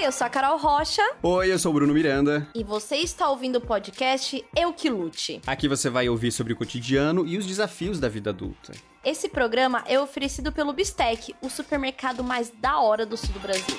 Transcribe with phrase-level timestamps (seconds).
[0.00, 1.02] Oi, eu sou a Carol Rocha.
[1.22, 2.48] Oi, eu sou o Bruno Miranda.
[2.54, 5.42] E você está ouvindo o podcast Eu Que Lute.
[5.46, 8.72] Aqui você vai ouvir sobre o cotidiano e os desafios da vida adulta.
[9.04, 13.76] Esse programa é oferecido pelo Bistec, o supermercado mais da hora do sul do Brasil.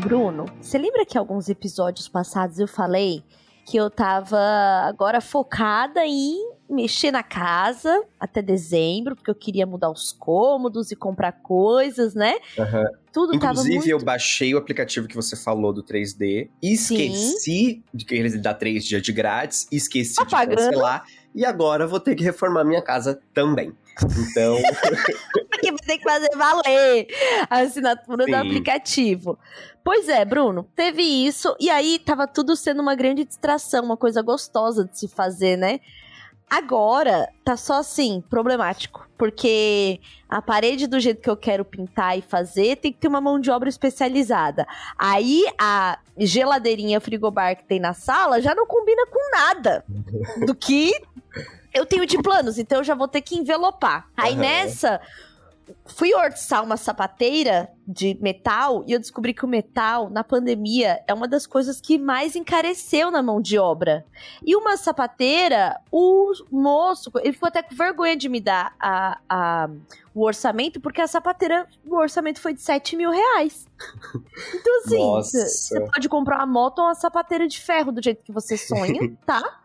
[0.00, 3.22] Bruno, você lembra que alguns episódios passados eu falei
[3.64, 4.40] que eu tava
[4.88, 10.96] agora focada em mexer na casa até dezembro, porque eu queria mudar os cômodos e
[10.96, 12.34] comprar coisas, né?
[12.58, 12.84] Uhum.
[13.12, 13.88] Tudo Inclusive, tava muito...
[13.88, 17.82] eu baixei o aplicativo que você falou do 3D, esqueci Sim.
[17.92, 21.04] de que ele dá três dias de grátis, esqueci tá de cancelar,
[21.34, 23.72] e agora vou ter que reformar minha casa também.
[24.02, 24.56] Então.
[25.50, 27.06] Porque vai ter que fazer valer
[27.48, 28.30] a assinatura Sim.
[28.30, 29.38] do aplicativo.
[29.84, 34.22] Pois é, Bruno, teve isso, e aí tava tudo sendo uma grande distração, uma coisa
[34.22, 35.80] gostosa de se fazer, né?
[36.52, 39.08] Agora tá só assim, problemático.
[39.16, 39.98] Porque
[40.28, 43.40] a parede do jeito que eu quero pintar e fazer tem que ter uma mão
[43.40, 44.66] de obra especializada.
[44.98, 49.82] Aí a geladeirinha frigobar que tem na sala já não combina com nada
[50.44, 50.92] do que
[51.72, 54.06] eu tenho de planos, então eu já vou ter que envelopar.
[54.14, 54.42] Aí Aham.
[54.42, 55.00] nessa,
[55.86, 61.12] fui orçar uma sapateira de metal e eu descobri que o metal, na pandemia, é
[61.12, 64.04] uma das coisas que mais encareceu na mão de obra.
[64.44, 69.70] E uma sapateira, o moço, ele ficou até com vergonha de me dar a, a-
[70.14, 73.66] o orçamento, porque a sapateira, o orçamento foi de 7 mil reais.
[74.54, 75.46] Então, assim, Nossa.
[75.46, 79.12] você pode comprar uma moto ou uma sapateira de ferro do jeito que você sonha,
[79.26, 79.60] tá?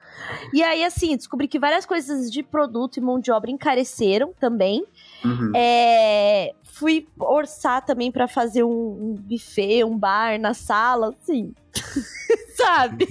[0.53, 4.85] E aí, assim, descobri que várias coisas de produto e mão de obra encareceram também.
[5.23, 5.51] Uhum.
[5.55, 11.53] É, fui orçar também pra fazer um, um buffet, um bar na sala, assim.
[12.57, 13.05] sabe?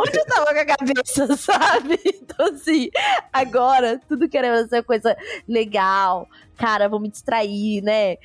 [0.00, 1.98] Onde eu tava com a cabeça, sabe?
[2.04, 2.88] Então, assim,
[3.32, 5.16] agora, tudo querendo ser coisa
[5.46, 6.26] legal.
[6.56, 8.16] Cara, vou me distrair, né?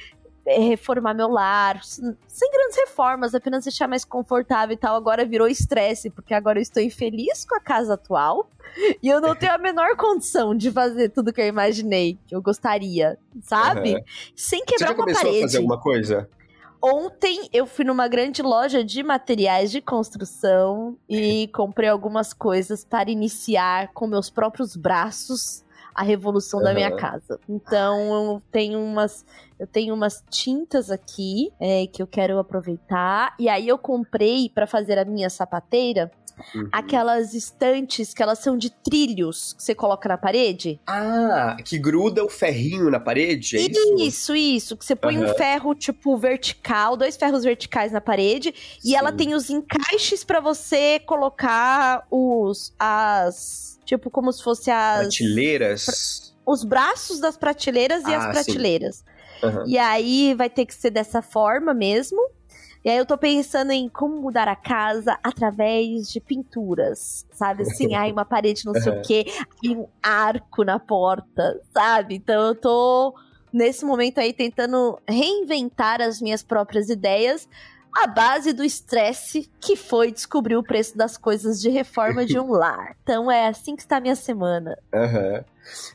[0.47, 4.95] É, Reformar meu lar, sem grandes reformas, apenas deixar mais confortável e tal.
[4.95, 8.49] Agora virou estresse, porque agora eu estou infeliz com a casa atual
[9.03, 12.41] e eu não tenho a menor condição de fazer tudo que eu imaginei que eu
[12.41, 13.95] gostaria, sabe?
[13.95, 14.03] Aham.
[14.35, 15.37] Sem Você quebrar já uma parede.
[15.37, 16.29] a fazer alguma coisa?
[16.81, 23.09] Ontem eu fui numa grande loja de materiais de construção e comprei algumas coisas para
[23.09, 27.39] iniciar com meus próprios braços a revolução da minha casa.
[27.49, 29.25] Então eu tenho umas
[29.59, 34.67] eu tenho umas tintas aqui é, que eu quero aproveitar e aí eu comprei para
[34.67, 36.11] fazer a minha sapateira
[36.53, 36.69] Uhum.
[36.71, 40.79] aquelas estantes que elas são de trilhos que você coloca na parede.
[40.85, 43.95] Ah, que gruda o ferrinho na parede, é isso?
[43.97, 44.77] Isso, isso.
[44.77, 45.33] Que você põe um Aham.
[45.33, 48.53] ferro, tipo, vertical, dois ferros verticais na parede.
[48.85, 49.17] E ela Sim.
[49.17, 52.71] tem os encaixes pra você colocar os.
[52.77, 53.79] as.
[53.83, 55.07] Tipo, como se fosse as.
[55.07, 56.35] Prateleiras.
[56.45, 58.51] Os braços das prateleiras e Ah, as sim.
[59.43, 59.63] Aham.
[59.67, 62.19] E aí vai ter que ser dessa forma mesmo.
[62.85, 67.63] E aí eu tô pensando em como mudar a casa através de pinturas, sabe?
[67.63, 69.25] Assim, ai, uma parede não sei o quê,
[69.61, 72.15] e um arco na porta, sabe?
[72.15, 73.13] Então eu tô
[73.51, 77.49] nesse momento aí tentando reinventar as minhas próprias ideias
[78.03, 82.51] à base do estresse que foi descobrir o preço das coisas de reforma de um
[82.53, 82.95] lar.
[83.01, 84.77] Então é assim que está a minha semana.
[84.93, 85.43] Aham.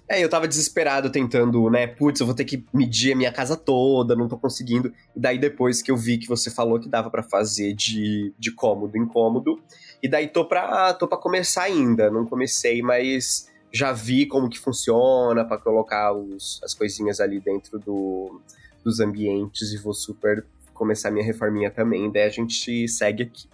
[0.09, 1.87] É, eu tava desesperado tentando, né?
[1.87, 4.93] Putz, eu vou ter que medir a minha casa toda, não tô conseguindo.
[5.17, 8.51] E daí depois que eu vi que você falou que dava pra fazer de, de
[8.51, 9.62] cômodo em cômodo.
[10.03, 12.11] E daí tô pra, tô pra começar ainda.
[12.11, 17.79] Não comecei, mas já vi como que funciona pra colocar os, as coisinhas ali dentro
[17.79, 18.41] do,
[18.85, 20.45] dos ambientes e vou super
[20.82, 22.10] começar minha reforminha também.
[22.10, 23.47] Daí a gente segue aqui.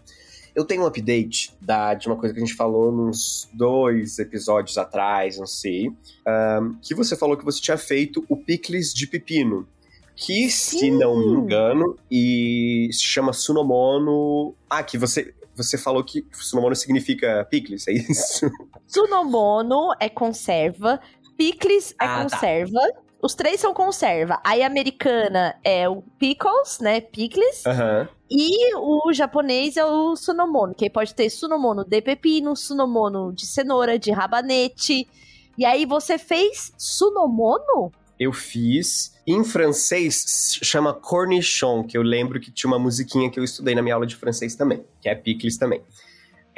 [0.55, 4.79] Eu tenho um update da, de uma coisa que a gente falou nos dois episódios
[4.79, 5.93] atrás, não sei.
[6.27, 9.69] ahn, que você falou que você tinha feito o picles de pepino.
[10.17, 10.99] Que, se Sim.
[10.99, 14.55] não me engano, e se chama Sunomono.
[14.69, 18.51] Ah, que você, você falou que Sunomono significa picles, é isso?
[18.89, 20.99] Sunomono é conserva,
[21.37, 22.99] picles é Ah, tá.
[23.21, 24.41] Os três são conserva.
[24.45, 27.01] Aí a americana é o pickles, né?
[27.01, 27.67] Picles.
[27.67, 28.09] Aham.
[28.31, 33.47] E o japonês é o sunomono, que aí pode ter sunomono de pepino, sunomono de
[33.47, 35.09] cenoura, de rabanete.
[35.57, 37.91] E aí você fez sunomono?
[38.21, 39.15] Eu fiz.
[39.27, 43.83] Em francês, chama cornichon, que eu lembro que tinha uma musiquinha que eu estudei na
[43.83, 45.83] minha aula de francês também, que é picles também.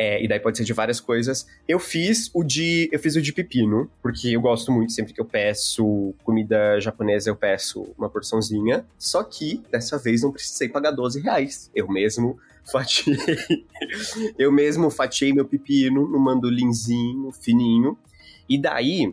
[0.02, 1.46] É, e daí pode ser de várias coisas.
[1.68, 2.88] Eu fiz o de.
[2.90, 7.28] Eu fiz o de pepino, porque eu gosto muito, sempre que eu peço comida japonesa,
[7.28, 8.86] eu peço uma porçãozinha.
[8.98, 11.70] Só que dessa vez não precisei pagar 12 reais.
[11.74, 12.38] Eu mesmo
[12.72, 13.14] fatiei.
[14.38, 17.98] eu mesmo fatiei meu pepino no mandolinzinho fininho.
[18.48, 19.12] E daí,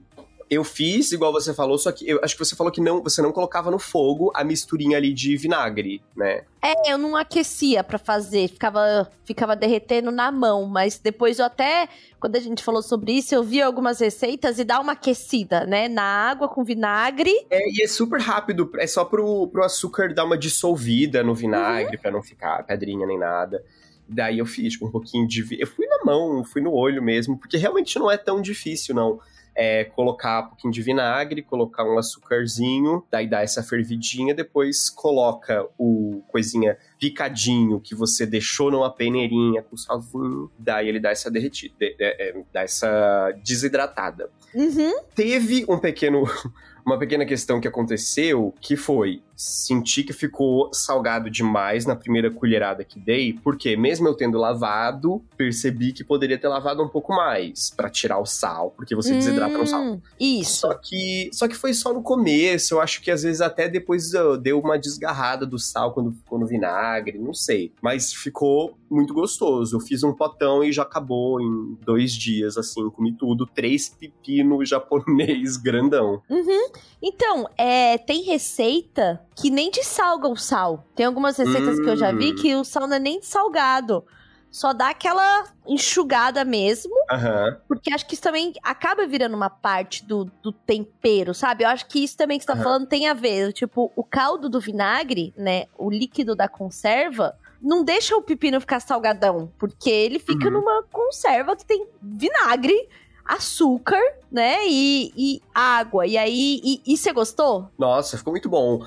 [0.49, 3.21] eu fiz igual você falou, só que eu acho que você falou que não, você
[3.21, 6.43] não colocava no fogo a misturinha ali de vinagre, né?
[6.61, 11.89] É, eu não aquecia para fazer, ficava, ficava derretendo na mão, mas depois eu até,
[12.19, 15.87] quando a gente falou sobre isso, eu vi algumas receitas e dá uma aquecida, né,
[15.87, 17.33] na água com vinagre.
[17.49, 21.97] É, e é super rápido, é só pro, pro açúcar dar uma dissolvida no vinagre,
[21.97, 22.01] uhum.
[22.01, 23.63] para não ficar pedrinha nem nada.
[24.09, 25.45] Daí eu fiz tipo, um pouquinho de.
[25.59, 29.19] Eu fui na mão, fui no olho mesmo, porque realmente não é tão difícil, não
[29.57, 35.67] é colocar um pouquinho de vinagre, colocar um açúcarzinho, daí dá essa fervidinha, depois coloca
[35.79, 41.73] o coisinha picadinho que você deixou numa peneirinha com salzinho, daí ele dá essa derretida,
[41.81, 44.29] é, dá essa desidratada.
[44.53, 44.93] Uhum.
[45.15, 46.23] Teve um pequeno
[46.85, 52.83] uma pequena questão que aconteceu, que foi, senti que ficou salgado demais na primeira colherada
[52.83, 57.69] que dei, porque mesmo eu tendo lavado, percebi que poderia ter lavado um pouco mais
[57.69, 60.01] para tirar o sal, porque você hum, desidrata no sal.
[60.19, 60.61] Isso.
[60.61, 64.11] Só que, só que foi só no começo, eu acho que às vezes até depois
[64.41, 67.71] deu uma desgarrada do sal quando ficou no vinagre, não sei.
[67.79, 69.75] Mas ficou muito gostoso.
[69.75, 73.45] Eu fiz um potão e já acabou em dois dias, assim, comi tudo.
[73.45, 76.21] Três pepino japonês grandão.
[76.29, 76.69] Uhum.
[77.01, 80.83] Então, é, tem receita que nem te salga o sal.
[80.95, 81.83] Tem algumas receitas hum.
[81.83, 82.35] que eu já vi hum.
[82.35, 84.03] que o sal não é nem salgado.
[84.49, 86.95] Só dá aquela enxugada mesmo.
[87.11, 87.57] Uhum.
[87.67, 91.63] Porque acho que isso também acaba virando uma parte do, do tempero, sabe?
[91.63, 92.63] Eu acho que isso também que você tá uhum.
[92.63, 93.53] falando tem a ver.
[93.53, 95.65] Tipo, o caldo do vinagre, né?
[95.77, 100.53] O líquido da conserva não deixa o pepino ficar salgadão, porque ele fica uhum.
[100.53, 102.89] numa conserva que tem vinagre,
[103.27, 104.01] açúcar,
[104.31, 104.59] né?
[104.67, 106.07] E, e água.
[106.07, 107.69] E aí, e, e você gostou?
[107.77, 108.85] Nossa, ficou muito bom.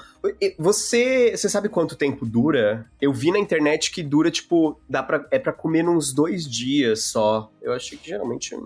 [0.59, 2.87] Você, você sabe quanto tempo dura?
[3.01, 7.05] Eu vi na internet que dura, tipo, dá pra, é para comer uns dois dias
[7.05, 7.51] só.
[7.61, 8.57] Eu achei que geralmente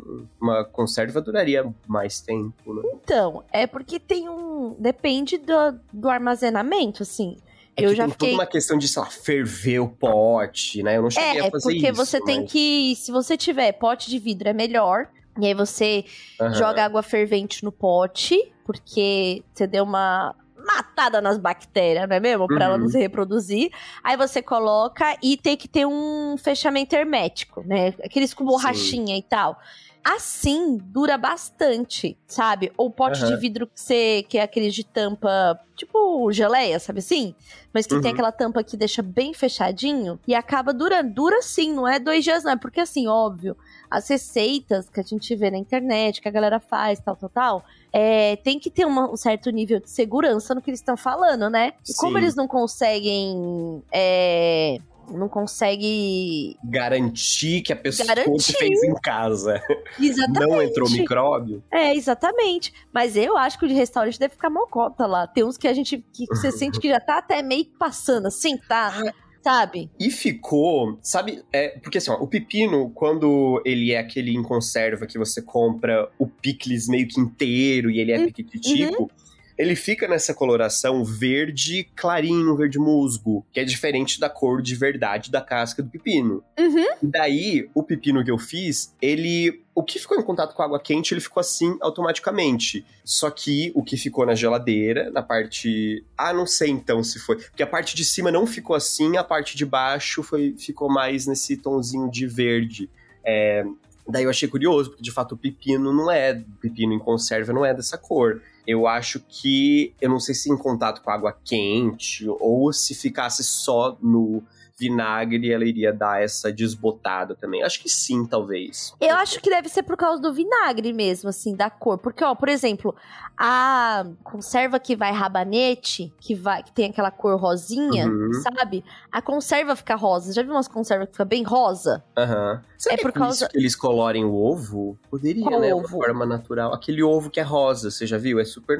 [0.40, 2.82] uma conserva duraria mais tempo, né?
[3.02, 4.76] Então, é porque tem um.
[4.78, 7.36] Depende do, do armazenamento, assim.
[7.76, 8.30] É eu já tem fiquei...
[8.30, 10.96] toda uma questão de, sei lá, ferver o pote, né?
[10.96, 11.94] Eu não cheguei é, a fazer porque isso.
[11.94, 12.26] você mas...
[12.26, 12.94] tem que.
[12.96, 15.08] Se você tiver pote de vidro, é melhor.
[15.40, 16.04] E aí você
[16.40, 16.54] uhum.
[16.54, 22.46] joga água fervente no pote, porque você deu uma matada nas bactérias, não é mesmo?
[22.46, 22.62] Pra uhum.
[22.62, 22.90] ela não uhum.
[22.90, 23.70] se reproduzir.
[24.02, 27.94] Aí você coloca e tem que ter um fechamento hermético, né?
[28.02, 29.18] Aqueles com borrachinha Sim.
[29.18, 29.58] e tal
[30.04, 32.70] assim dura bastante, sabe?
[32.76, 33.30] Ou pote uhum.
[33.30, 37.34] de vidro que você que é aquele de tampa, tipo geleia, sabe assim?
[37.72, 38.02] Mas que uhum.
[38.02, 41.10] tem aquela tampa que deixa bem fechadinho e acaba durando.
[41.12, 42.52] Dura sim, não é dois dias, não.
[42.52, 43.56] É porque assim, óbvio,
[43.90, 47.64] as receitas que a gente vê na internet, que a galera faz, tal, tal, tal,
[47.92, 51.48] é, tem que ter uma, um certo nível de segurança no que eles estão falando,
[51.48, 51.72] né?
[51.82, 51.96] E sim.
[51.96, 53.82] como eles não conseguem.
[53.90, 54.78] É,
[55.10, 58.52] não consegue garantir que a pessoa garantir.
[58.54, 59.62] fez em casa.
[60.00, 60.46] Exatamente.
[60.46, 61.62] Não entrou micróbio.
[61.72, 62.72] É, exatamente.
[62.92, 65.26] Mas eu acho que o de restaurante deve ficar mocota lá.
[65.26, 68.56] Tem uns que a gente que você sente que já tá até meio passando assim,
[68.56, 69.12] tá?
[69.42, 69.90] Sabe?
[70.00, 75.06] E ficou, sabe, é, porque assim, ó, o pepino, quando ele é aquele em conserva
[75.06, 78.30] que você compra o picles meio que inteiro e ele é uhum.
[78.30, 79.10] tipo,
[79.56, 85.30] ele fica nessa coloração verde clarinho, verde musgo, que é diferente da cor de verdade
[85.30, 86.42] da casca do pepino.
[86.58, 86.86] Uhum.
[87.02, 89.62] Daí, o pepino que eu fiz, ele.
[89.74, 92.86] O que ficou em contato com água quente, ele ficou assim automaticamente.
[93.04, 96.04] Só que o que ficou na geladeira, na parte.
[96.16, 97.36] Ah, não sei então se foi.
[97.36, 101.26] Porque a parte de cima não ficou assim, a parte de baixo foi, ficou mais
[101.26, 102.88] nesse tonzinho de verde.
[103.24, 103.64] É,
[104.06, 107.64] Daí eu achei curioso, porque de fato o pepino não é, pepino em conserva não
[107.64, 108.42] é dessa cor.
[108.66, 113.44] Eu acho que, eu não sei se em contato com água quente ou se ficasse
[113.44, 114.42] só no
[114.76, 117.62] vinagre, ela iria dar essa desbotada também.
[117.62, 118.94] Acho que sim, talvez.
[119.00, 121.98] Eu acho que deve ser por causa do vinagre mesmo, assim, da cor.
[121.98, 122.94] Porque, ó, por exemplo,
[123.36, 128.32] a conserva que vai rabanete, que vai que tem aquela cor rosinha, uhum.
[128.34, 128.84] sabe?
[129.10, 130.32] A conserva fica rosa.
[130.32, 132.02] Já viu umas conservas que fica bem rosa?
[132.16, 132.62] Aham.
[132.62, 132.92] Uhum.
[132.92, 134.98] é por causa que eles colorem o ovo?
[135.10, 135.72] Poderia, Qual né?
[135.72, 135.80] Ovo?
[135.80, 136.74] Uma forma natural.
[136.74, 138.40] Aquele ovo que é rosa, você já viu?
[138.40, 138.78] É super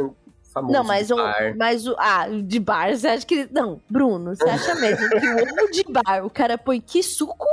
[0.55, 0.73] famoso.
[0.73, 1.17] Não, mas o,
[1.57, 1.97] mas o.
[1.99, 3.49] Ah, de bar, você acha que.
[3.51, 7.47] Não, Bruno, você acha mesmo que o ovo de bar, o cara põe que suco?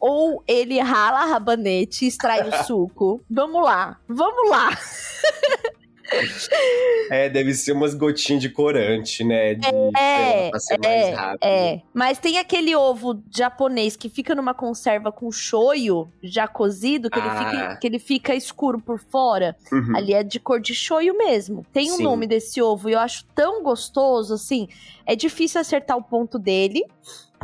[0.00, 3.24] Ou ele rala a rabanete e extrai o suco?
[3.30, 4.68] Vamos lá, vamos lá.
[7.10, 9.54] É, deve ser umas gotinhas de corante, né?
[9.54, 9.66] De,
[9.96, 11.44] é, pra ser é, mais rápido.
[11.44, 11.82] É.
[11.92, 17.22] Mas tem aquele ovo japonês que fica numa conserva com shoyu já cozido, que, ah.
[17.22, 19.54] ele, fica, que ele fica escuro por fora.
[19.70, 19.96] Uhum.
[19.96, 21.64] Ali é de cor de shoyu mesmo.
[21.72, 24.68] Tem o um nome desse ovo e eu acho tão gostoso, assim.
[25.06, 26.82] É difícil acertar o ponto dele,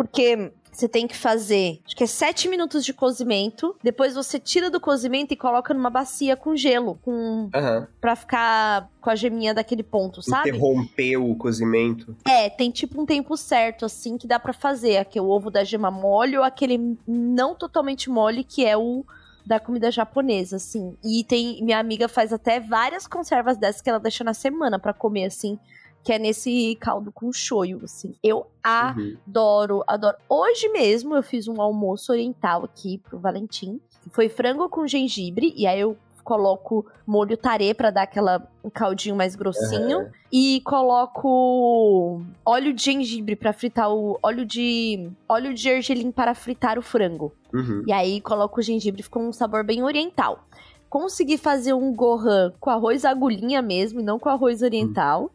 [0.01, 3.77] porque Você tem que fazer, acho que é 7 minutos de cozimento.
[3.83, 7.87] Depois você tira do cozimento e coloca numa bacia com gelo, com Aham.
[8.01, 10.49] para ficar com a geminha daquele ponto, sabe?
[10.49, 12.17] Interrompeu o cozimento.
[12.27, 14.97] É, tem tipo um tempo certo, assim, que dá pra fazer.
[14.97, 19.05] Aqui, o ovo da gema mole ou aquele não totalmente mole, que é o
[19.45, 20.97] da comida japonesa, assim.
[21.05, 21.63] E tem.
[21.63, 25.59] Minha amiga faz até várias conservas dessas que ela deixa na semana pra comer, assim.
[26.03, 28.15] Que é nesse caldo com shoyu, assim.
[28.23, 29.17] Eu Uhum.
[29.27, 30.17] adoro, adoro.
[30.29, 33.81] Hoje mesmo eu fiz um almoço oriental aqui pro Valentim.
[34.11, 39.17] Foi frango com gengibre, e aí eu coloco molho tarê pra dar aquela um caldinho
[39.17, 39.99] mais grossinho.
[40.01, 40.11] Aham.
[40.33, 44.19] E coloco óleo de gengibre pra fritar o.
[44.23, 45.11] óleo de.
[45.29, 47.33] óleo de gergelim para fritar o frango.
[47.53, 47.83] Uhum.
[47.87, 50.45] E aí coloco o gengibre, ficou um sabor bem oriental.
[50.89, 55.31] Consegui fazer um gohan com arroz agulhinha mesmo, e não com arroz oriental.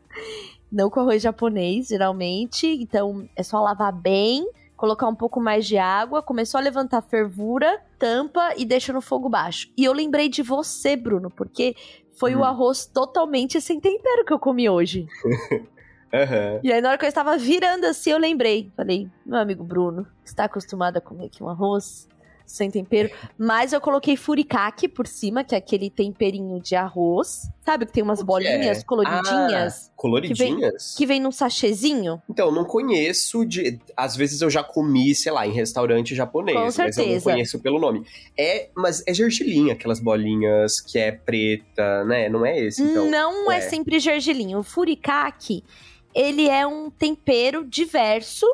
[0.75, 2.67] Não com arroz japonês, geralmente.
[2.67, 6.21] Então é só lavar bem, colocar um pouco mais de água.
[6.21, 9.69] Começou a levantar fervura, tampa e deixa no fogo baixo.
[9.77, 11.75] E eu lembrei de você, Bruno, porque
[12.19, 12.39] foi Hum.
[12.39, 15.07] o arroz totalmente sem tempero que eu comi hoje.
[16.13, 16.59] Aham.
[16.63, 18.69] E aí, na hora que eu estava virando assim, eu lembrei.
[18.75, 22.07] Falei, meu amigo Bruno, está acostumado a comer aqui um arroz
[22.45, 23.09] sem tempero.
[23.37, 27.49] Mas eu coloquei furikake por cima, que é aquele temperinho de arroz.
[27.65, 28.83] Sabe que tem umas O que bolinhas é?
[28.83, 29.87] coloridinhas?
[29.87, 30.95] Ah, coloridinhas?
[30.95, 32.21] Que vem num sachêzinho?
[32.29, 33.79] Então, não conheço de.
[33.97, 37.31] Às vezes eu já comi, sei lá, em restaurante japonês, Com mas eu não certeza.
[37.31, 38.05] conheço pelo nome.
[38.37, 42.29] É, mas é gergelim, aquelas bolinhas que é preta, né?
[42.29, 43.09] Não é esse, então.
[43.09, 43.57] Não é.
[43.57, 43.61] é.
[43.61, 44.55] sempre gergelim.
[44.55, 45.63] O furikake,
[46.13, 48.45] ele é um tempero diverso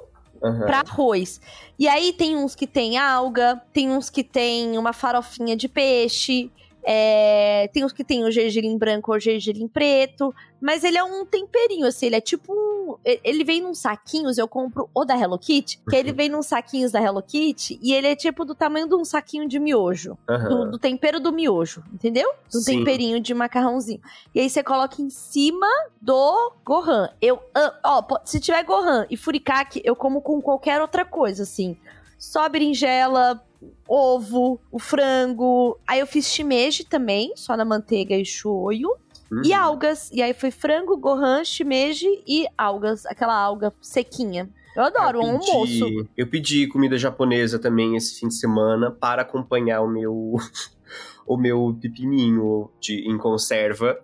[0.43, 0.65] Aham.
[0.65, 1.39] pra arroz.
[1.77, 6.49] E aí tem uns que tem alga, tem uns que tem uma farofinha de peixe,
[6.83, 11.25] é, tem uns que tem o gergelim branco ou gergelim preto, mas ele é um
[11.25, 12.95] temperinho, assim, ele é tipo um...
[13.03, 16.91] Ele vem num saquinhos, eu compro o da Hello Kitty, que ele vem num saquinhos
[16.91, 20.33] da Hello Kitty, e ele é tipo do tamanho de um saquinho de miojo, do,
[20.33, 20.69] Aham.
[20.69, 22.31] do tempero do miojo, entendeu?
[22.51, 22.79] Do Sim.
[22.79, 24.01] temperinho de macarrãozinho.
[24.35, 25.67] E aí você coloca em cima
[26.01, 27.09] do gohan.
[27.21, 27.39] Eu,
[27.83, 31.77] ó, se tiver gohan e furikake, eu como com qualquer outra coisa, assim.
[32.19, 33.43] Só berinjela,
[33.87, 35.77] ovo, o frango.
[35.87, 38.89] Aí eu fiz shimeji também, só na manteiga e shoyu.
[39.31, 39.41] Uhum.
[39.45, 40.09] E algas.
[40.11, 43.05] E aí foi frango, gohan, shimeji e algas.
[43.05, 44.49] Aquela alga sequinha.
[44.75, 46.07] Eu adoro, eu um pedi, almoço.
[46.17, 50.35] Eu pedi comida japonesa também esse fim de semana para acompanhar o meu
[51.27, 53.99] o meu pepininho de, em conserva.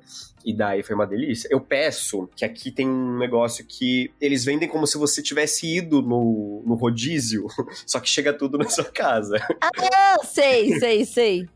[0.47, 1.49] E daí foi uma delícia.
[1.51, 6.01] Eu peço que aqui tem um negócio que eles vendem como se você tivesse ido
[6.01, 7.47] no, no rodízio,
[7.85, 9.35] só que chega tudo na sua casa.
[9.61, 11.49] Ah, sei, sei, sei.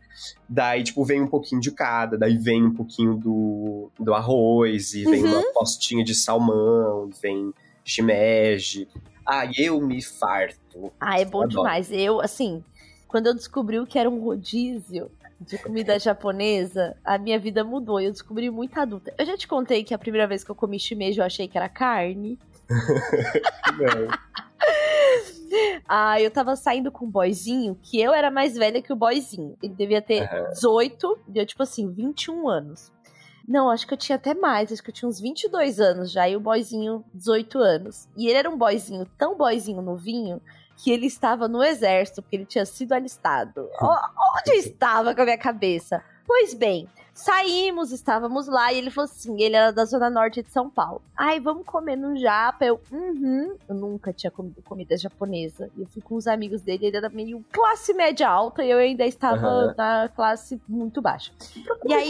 [0.50, 5.06] Daí, tipo, vem um pouquinho de cada, daí vem um pouquinho do, do arroz, e
[5.06, 5.32] vem Uhum.
[5.40, 7.54] uma postinha de salmão, vem
[7.86, 8.90] shimeji.
[9.26, 10.92] Ah, eu me farto.
[11.00, 11.50] Ah, é bom Adoro.
[11.64, 11.90] demais.
[11.92, 12.62] Eu, assim,
[13.08, 15.10] quando eu descobri o que era um rodízio
[15.42, 18.00] de comida japonesa, a minha vida mudou.
[18.00, 19.14] Eu descobri muito adulta.
[19.18, 21.58] Eu já te contei que a primeira vez que eu comi shimeji eu achei que
[21.58, 22.38] era carne.
[22.70, 24.08] Não.
[25.86, 29.58] Ah, eu tava saindo com um boyzinho, que eu era mais velha que o boyzinho.
[29.62, 30.50] Ele devia ter Aham.
[30.52, 32.90] 18, deu tipo assim, 21 anos.
[33.46, 36.30] Não, acho que eu tinha até mais, acho que eu tinha uns 22 anos já,
[36.30, 38.08] e o boyzinho 18 anos.
[38.16, 40.42] E ele era um boyzinho, tão boyzinho novinho,
[40.84, 43.70] que ele estava no exército, porque ele tinha sido alistado.
[43.80, 46.04] O- Onde eu estava com a minha cabeça?
[46.26, 50.50] Pois bem, saímos, estávamos lá, e ele falou assim: ele era da zona norte de
[50.50, 51.02] São Paulo.
[51.18, 52.64] Ai, vamos comer no japa.
[52.66, 53.56] Eu, uhum.
[53.68, 55.70] Eu nunca tinha comido comida japonesa.
[55.76, 58.78] E eu fui com os amigos dele, ele era meio classe média alta, e eu
[58.78, 59.76] ainda estava Aham.
[59.78, 61.32] na classe muito baixa.
[61.86, 62.10] E aí-?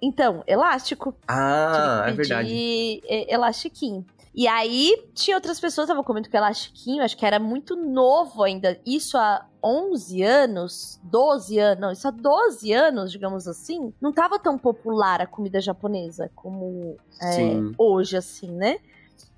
[0.00, 1.14] Então, elástico.
[1.28, 3.00] Ah, é verdade.
[3.06, 4.04] é, elastiquinho.
[4.38, 8.44] E aí, tinha outras pessoas que estavam comendo com elastiquinho, acho que era muito novo
[8.44, 8.80] ainda.
[8.86, 14.38] Isso há 11 anos, 12 anos, não, isso há 12 anos, digamos assim, não tava
[14.38, 18.78] tão popular a comida japonesa como é, hoje, assim, né?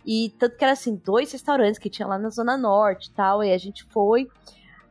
[0.04, 3.42] E tanto que era assim, dois restaurantes que tinha lá na Zona Norte e tal,
[3.42, 4.28] e a gente foi.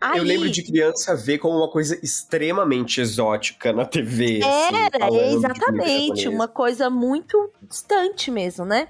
[0.01, 4.39] Aí, Eu lembro de criança ver como uma coisa extremamente exótica na TV.
[4.44, 6.28] assim, Era, comida exatamente.
[6.28, 8.88] Uma coisa muito distante mesmo, né?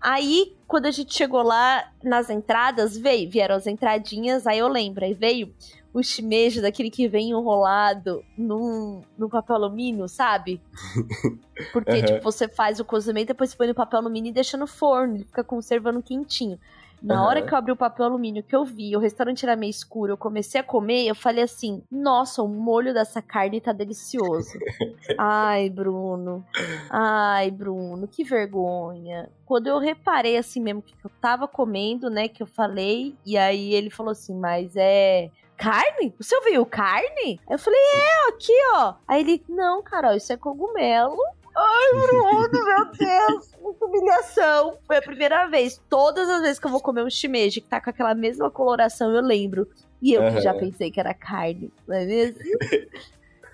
[0.00, 5.04] Aí, quando a gente chegou lá nas entradas, veio, vieram as entradinhas, aí eu lembro,
[5.04, 5.48] aí veio
[5.92, 10.60] o o shimeji daquele que vem enrolado num, num papel alumínio, sabe?
[11.72, 12.04] Porque, Uhum.
[12.04, 15.16] tipo, você faz o cozimento, depois você põe no papel alumínio e deixa no forno,
[15.16, 16.58] ele fica conservando quentinho.
[17.02, 17.26] Na Aham.
[17.26, 20.12] hora que eu abri o papel alumínio, que eu vi, o restaurante era meio escuro,
[20.12, 24.58] eu comecei a comer, eu falei assim: nossa, o molho dessa carne tá delicioso.
[25.16, 26.44] Ai, Bruno.
[26.90, 29.30] Ai, Bruno, que vergonha.
[29.44, 33.74] Quando eu reparei assim mesmo que eu tava comendo, né, que eu falei, e aí
[33.74, 35.30] ele falou assim: mas é.
[35.56, 36.14] Carne?
[36.20, 37.40] O senhor viu carne?
[37.48, 38.94] Aí eu falei, é, aqui, ó.
[39.08, 41.18] Aí ele, não, Carol, isso é cogumelo.
[41.60, 44.78] Ai, Bruno, meu Deus, muita humilhação.
[44.86, 45.80] Foi a primeira vez.
[45.88, 49.12] Todas as vezes que eu vou comer um shimeji que tá com aquela mesma coloração,
[49.12, 49.66] eu lembro.
[50.00, 50.40] E eu que Aham.
[50.40, 52.38] já pensei que era carne, não é mesmo?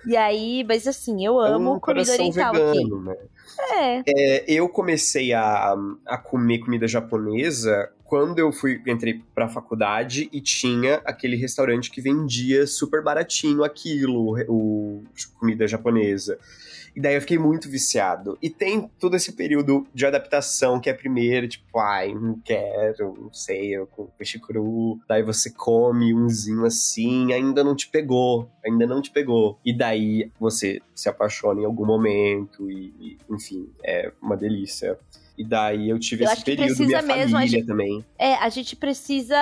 [0.05, 3.13] E aí, mas assim, eu É amo um comida oriental vegano, né?
[3.13, 3.73] aqui.
[3.73, 4.03] É.
[4.07, 10.39] É, eu comecei a, a comer comida japonesa quando eu fui entrei pra faculdade e
[10.39, 15.03] tinha aquele restaurante que vendia super baratinho aquilo, o,
[15.39, 16.37] comida japonesa.
[16.95, 18.37] E daí eu fiquei muito viciado.
[18.41, 23.33] E tem todo esse período de adaptação que é primeiro, tipo, ai, não quero, não
[23.33, 24.97] sei, eu com peixe cru.
[25.05, 29.59] Daí você come umzinho assim, ainda não te pegou, ainda não te pegou.
[29.65, 34.97] E daí você se apaixona em algum momento e, e, enfim, é uma delícia.
[35.37, 38.05] E daí eu tive Eu esse período, minha mesmo, família gente- também.
[38.17, 39.35] É, a gente precisa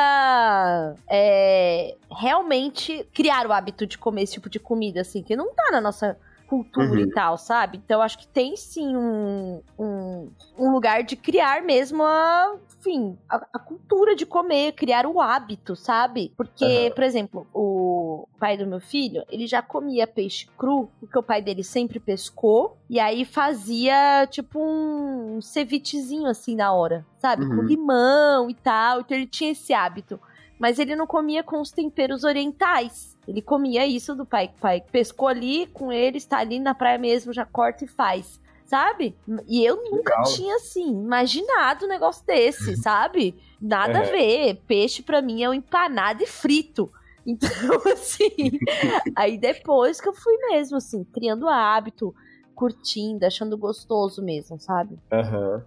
[1.10, 5.70] é, realmente criar o hábito de comer esse tipo de comida, assim, que não tá
[5.72, 6.18] na nossa
[6.54, 7.08] cultura Uhum.
[7.08, 7.82] e tal, sabe?
[7.84, 13.48] Então acho que tem sim um, um, um lugar de criar mesmo a, enfim, a,
[13.54, 16.32] a cultura de comer, criar o hábito, sabe?
[16.38, 16.92] Porque, Aham.
[16.96, 21.42] por exemplo, o pai do meu filho, ele já comia peixe cru, porque o pai
[21.42, 27.46] dele sempre pescou, e aí fazia tipo um cevichezinho assim na hora, sabe?
[27.48, 27.68] Com Uhum.
[27.68, 30.20] limão e tal, então ele tinha esse hábito.
[30.64, 33.18] Mas ele não comia com os temperos orientais.
[33.28, 34.50] Ele comia isso do pai.
[34.62, 38.40] Pai pescou ali com ele, está ali na praia mesmo, já corta e faz.
[38.66, 39.14] Sabe?
[39.46, 40.24] E eu nunca Legal.
[40.24, 43.36] tinha, assim, imaginado um negócio desse, sabe?
[43.62, 44.12] Nada a É.
[44.12, 44.64] ver.
[44.66, 46.90] Peixe, pra mim, é um empanado e frito.
[47.26, 47.50] Então,
[47.92, 48.30] assim.
[49.16, 52.14] aí depois que eu fui mesmo, assim, criando hábito,
[52.56, 54.98] curtindo, achando gostoso mesmo, sabe?
[55.12, 55.62] Aham.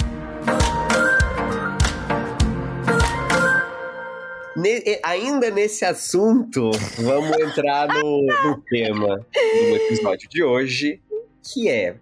[4.56, 11.00] Ne- ainda nesse assunto, vamos entrar no, no tema do episódio de hoje,
[11.42, 11.96] que é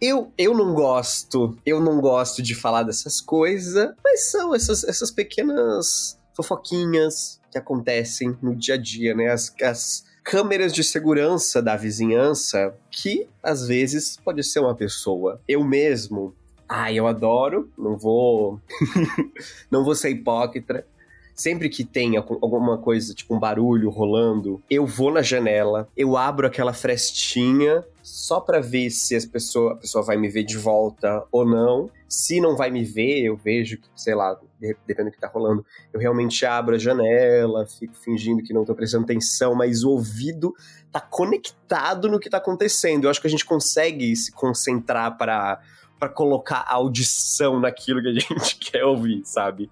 [0.00, 5.10] eu, eu não gosto, eu não gosto de falar dessas coisas, mas são essas, essas
[5.10, 9.28] pequenas fofoquinhas que acontecem no dia a dia, né?
[9.28, 15.40] As, as câmeras de segurança da vizinhança, que às vezes pode ser uma pessoa.
[15.48, 16.34] Eu mesmo,
[16.68, 18.60] ai, eu adoro, não vou
[19.70, 20.86] não vou ser hipócrita.
[21.38, 21.84] Sempre que
[22.16, 27.84] algum- alguma coisa, tipo um barulho rolando, eu vou na janela, eu abro aquela frestinha
[28.02, 31.88] só pra ver se as pessoa, a pessoa vai me ver de volta ou não.
[32.08, 35.28] Se não vai me ver, eu vejo que, sei lá, de- dependendo do que tá
[35.28, 39.90] rolando, eu realmente abro a janela, fico fingindo que não tô prestando atenção, mas o
[39.90, 40.52] ouvido
[40.90, 43.04] tá conectado no que tá acontecendo.
[43.04, 45.60] Eu acho que a gente consegue se concentrar para
[46.00, 48.12] para colocar audição naquilo que a
[48.44, 49.68] gente quer ouvir, sabe?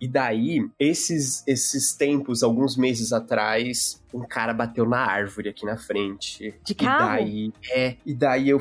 [0.00, 5.76] E daí, esses, esses tempos, alguns meses atrás, um cara bateu na árvore aqui na
[5.76, 6.54] frente.
[6.64, 7.06] De E carro?
[7.06, 8.58] daí, é, e daí eu,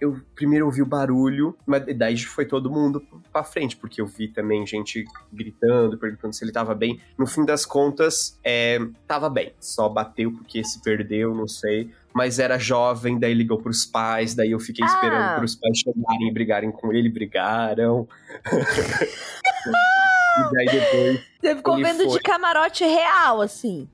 [0.00, 3.00] eu primeiro ouvi o barulho, mas daí foi todo mundo
[3.32, 6.98] pra frente, porque eu vi também gente gritando, perguntando se ele tava bem.
[7.16, 9.52] No fim das contas, é, tava bem.
[9.60, 11.90] Só bateu porque se perdeu, não sei.
[12.12, 14.88] Mas era jovem, daí ligou pros pais, daí eu fiquei Ah.
[14.88, 18.08] esperando pros pais chegarem e brigarem com ele, brigaram.
[20.38, 22.18] e daí depois Você ficou vendo foi.
[22.18, 23.88] de camarote real, assim.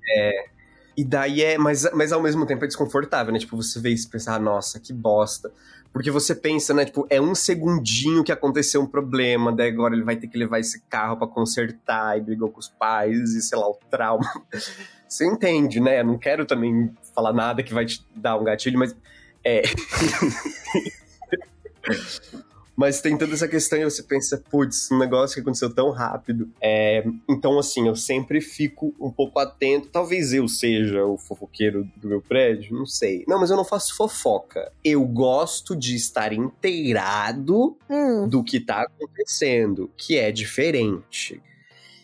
[0.96, 1.57] E daí é.
[1.57, 3.38] Mas, mas ao mesmo tempo é desconfortável, né?
[3.38, 5.53] Tipo, você vê isso e pensa, ah, nossa, que bosta.
[5.92, 6.85] Porque você pensa, né?
[6.85, 10.59] Tipo, é um segundinho que aconteceu um problema, daí agora ele vai ter que levar
[10.59, 14.27] esse carro pra consertar e brigou com os pais e sei lá, o trauma.
[15.09, 16.01] Você entende, né?
[16.01, 18.94] Eu não quero também falar nada que vai te dar um gatilho, mas.
[19.44, 19.62] É.
[22.76, 26.50] Mas tem toda essa questão e você pensa, putz, um negócio que aconteceu tão rápido.
[26.60, 29.88] É, então, assim, eu sempre fico um pouco atento.
[29.88, 33.24] Talvez eu seja o fofoqueiro do meu prédio, não sei.
[33.26, 34.70] Não, mas eu não faço fofoca.
[34.84, 41.42] Eu gosto de estar inteirado Hum, do que tá acontecendo, que é diferente.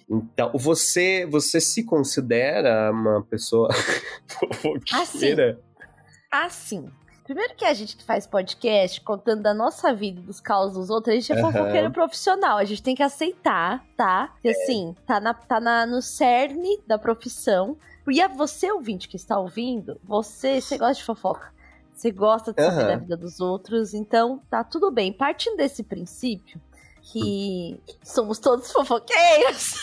[0.09, 3.69] Então, você, você se considera uma pessoa
[4.27, 5.61] fofoqueira?
[6.31, 6.87] assim.
[7.25, 10.91] Primeiro que a gente que faz podcast contando da nossa vida e dos caos dos
[10.91, 11.53] outros, a gente é Aham.
[11.53, 12.59] fofoqueiro profissional.
[12.59, 14.35] A gente tem que aceitar, tá?
[14.43, 17.77] E assim, tá, na, tá na, no cerne da profissão.
[18.09, 21.53] E a você, ouvinte, que está ouvindo, você, você gosta de fofoca.
[21.95, 22.89] Você gosta de saber Aham.
[22.89, 25.13] da vida dos outros, então tá tudo bem.
[25.13, 26.61] Partindo desse princípio,
[27.03, 29.77] que somos todos fofoqueiros.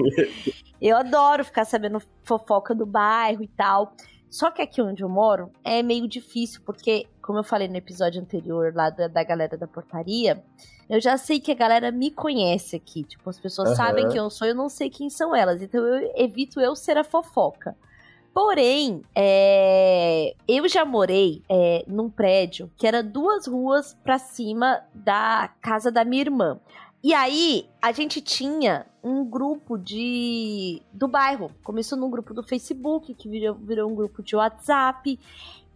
[0.80, 3.94] eu adoro ficar sabendo fofoca do bairro e tal.
[4.34, 8.20] Só que aqui onde eu moro é meio difícil, porque, como eu falei no episódio
[8.20, 10.42] anterior lá da, da galera da portaria,
[10.90, 13.04] eu já sei que a galera me conhece aqui.
[13.04, 13.76] Tipo, as pessoas Aham.
[13.76, 15.62] sabem quem eu sou, eu não sei quem são elas.
[15.62, 17.76] Então eu evito eu ser a fofoca.
[18.34, 25.48] Porém, é, eu já morei é, num prédio que era duas ruas pra cima da
[25.60, 26.58] casa da minha irmã.
[27.04, 31.50] E aí, a gente tinha um grupo de do bairro.
[31.62, 35.20] Começou num grupo do Facebook, que virou, virou um grupo de WhatsApp.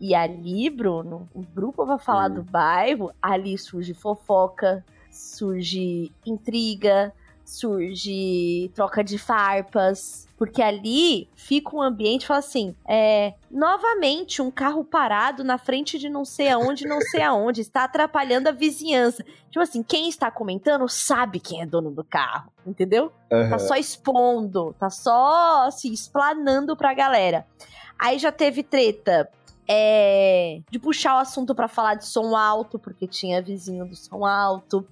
[0.00, 2.36] E ali, Bruno, o grupo vai falar Hum.
[2.36, 7.12] do bairro, ali surge fofoca, surge intriga,
[7.48, 10.26] surge troca de farpas.
[10.36, 16.08] Porque ali fica um ambiente, fala assim, é, novamente um carro parado na frente de
[16.08, 19.24] não sei aonde, não sei aonde, está atrapalhando a vizinhança.
[19.50, 23.10] Tipo assim, quem está comentando sabe quem é dono do carro, entendeu?
[23.32, 23.50] Aham.
[23.50, 27.44] Tá só expondo, tá só assim, explanando pra galera.
[27.98, 29.28] Aí já teve treta
[29.68, 34.24] é, de puxar o assunto pra falar de som alto, porque tinha vizinho do som
[34.24, 34.86] alto.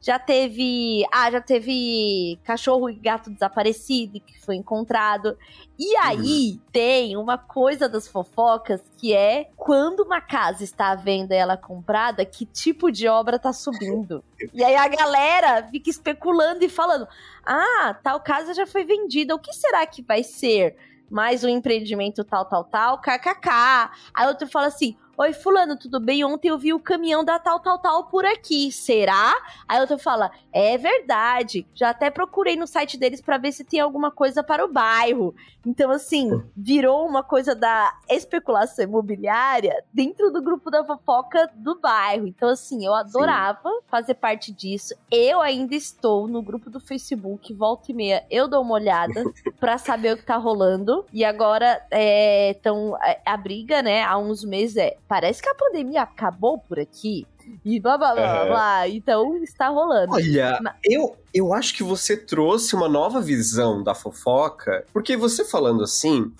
[0.00, 1.04] Já teve.
[1.12, 5.36] Ah, já teve cachorro e gato desaparecido que foi encontrado.
[5.78, 11.34] E aí tem uma coisa das fofocas que é quando uma casa está à venda
[11.34, 14.22] e ela é comprada, que tipo de obra tá subindo.
[14.52, 17.06] e aí a galera fica especulando e falando:
[17.44, 20.76] ah, tal casa já foi vendida, o que será que vai ser?
[21.10, 23.90] Mais um empreendimento tal, tal, tal, kkk.
[24.14, 26.24] Aí outro fala assim: Oi, Fulano, tudo bem?
[26.24, 28.70] Ontem eu vi o caminhão da tal, tal, tal por aqui.
[28.70, 29.34] Será?
[29.66, 31.66] Aí outro fala: É verdade.
[31.74, 35.34] Já até procurei no site deles pra ver se tem alguma coisa para o bairro.
[35.66, 42.26] Então, assim, virou uma coisa da especulação imobiliária dentro do grupo da fofoca do bairro.
[42.28, 44.94] Então, assim, eu adorava fazer parte disso.
[45.10, 49.24] Eu ainda estou no grupo do Facebook, volta e meia, eu dou uma olhada
[49.58, 51.04] pra saber o que tá rolando.
[51.12, 55.54] E agora, é, então, a, a briga, né, há uns meses é, parece que a
[55.54, 57.26] pandemia acabou por aqui.
[57.64, 58.46] E blá blá blá blá, Aham.
[58.48, 58.88] blá.
[58.88, 60.12] Então, está rolando.
[60.12, 65.44] Olha, Ma- eu, eu acho que você trouxe uma nova visão da fofoca, porque você
[65.46, 66.30] falando assim,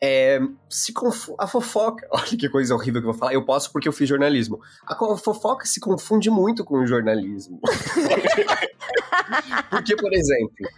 [0.00, 2.06] é, se confu- a fofoca.
[2.12, 3.32] Olha que coisa horrível que eu vou falar.
[3.32, 4.60] Eu posso porque eu fiz jornalismo.
[4.86, 7.58] A fofoca se confunde muito com o jornalismo.
[9.70, 10.68] porque, por exemplo,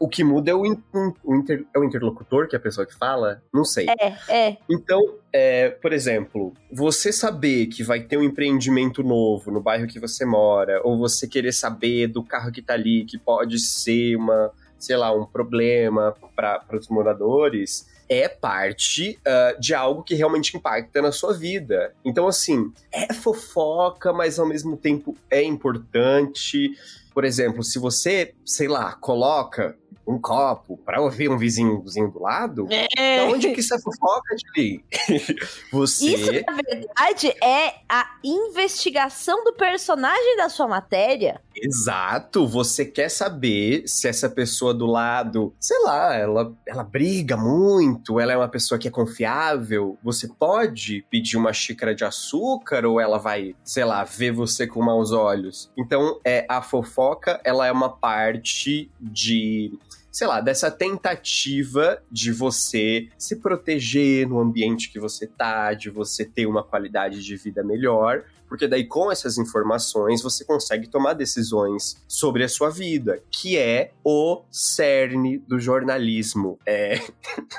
[0.00, 0.82] o que muda é o, in-
[1.22, 3.42] o inter- é o interlocutor, que é a pessoa que fala?
[3.52, 3.86] Não sei.
[4.00, 4.14] É,
[4.48, 4.56] é.
[4.70, 5.00] Então,
[5.32, 10.24] é, por exemplo, você saber que vai ter um empreendimento novo no bairro que você
[10.24, 14.96] mora, ou você querer saber do carro que tá ali, que pode ser uma, sei
[14.96, 21.12] lá, um problema para os moradores, é parte ah, de algo que realmente impacta na
[21.12, 21.92] sua vida.
[22.04, 26.70] Então, assim, é fofoca, mas ao mesmo tempo é importante.
[27.16, 29.74] Por exemplo, se você, sei lá, coloca
[30.06, 33.16] um copo para ouvir um vizinhozinho do lado, É.
[33.18, 34.84] da onde que isso é fofoca, Julie?
[35.72, 36.14] Você.
[36.14, 41.40] Isso, na verdade, é a investigação do personagem da sua matéria.
[41.56, 42.46] Exato.
[42.46, 48.32] Você quer saber se essa pessoa do lado, sei lá, ela, ela briga muito, ela
[48.32, 49.98] é uma pessoa que é confiável.
[50.04, 54.82] Você pode pedir uma xícara de açúcar ou ela vai, sei lá, ver você com
[54.82, 55.70] maus olhos.
[55.76, 59.72] Então, é, a fofoca, ela é uma parte de
[60.16, 66.24] sei lá, dessa tentativa de você se proteger no ambiente que você tá, de você
[66.24, 71.96] ter uma qualidade de vida melhor, porque daí com essas informações você consegue tomar decisões
[72.08, 76.58] sobre a sua vida, que é o cerne do jornalismo.
[76.66, 77.00] É.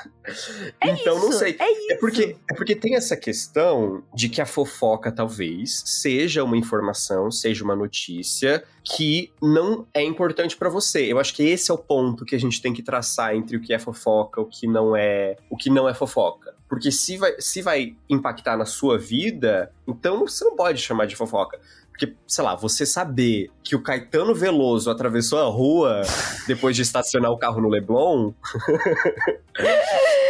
[0.82, 1.56] então não Isso, sei.
[1.58, 1.92] É isso.
[1.92, 7.30] É porque, é porque tem essa questão de que a fofoca talvez seja uma informação,
[7.30, 11.10] seja uma notícia que não é importante pra você.
[11.10, 13.60] Eu acho que esse é o ponto que a gente tem que traçar entre o
[13.60, 16.57] que é fofoca, o que não é, o que não é fofoca.
[16.68, 21.16] Porque se vai, se vai impactar na sua vida, então você não pode chamar de
[21.16, 21.58] fofoca.
[21.90, 26.02] Porque, sei lá, você saber que o Caetano Veloso atravessou a rua
[26.46, 28.32] depois de estacionar o carro no Leblon,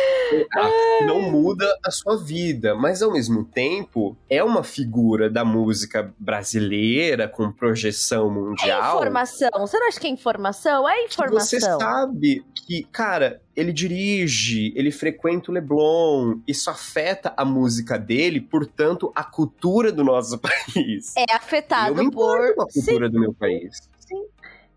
[0.57, 6.13] a- não muda a sua vida, mas ao mesmo tempo é uma figura da música
[6.19, 8.97] brasileira com projeção É mundial.
[8.97, 9.51] informação.
[9.59, 10.89] Você não acha que é informação?
[10.89, 11.79] É que você informação.
[11.81, 19.13] sabe que, cara, ele dirige, ele frequenta o Leblon, isso afeta a música dele, portanto,
[19.15, 20.39] a cultura do nosso
[20.75, 21.15] país.
[21.17, 22.55] É eu afetado me importo por.
[22.57, 23.89] com a cultura do meu país.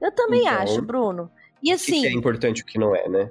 [0.01, 1.29] Eu também Então, acho, Bruno.
[1.61, 3.29] E O que assim, é importante e o que não é, né?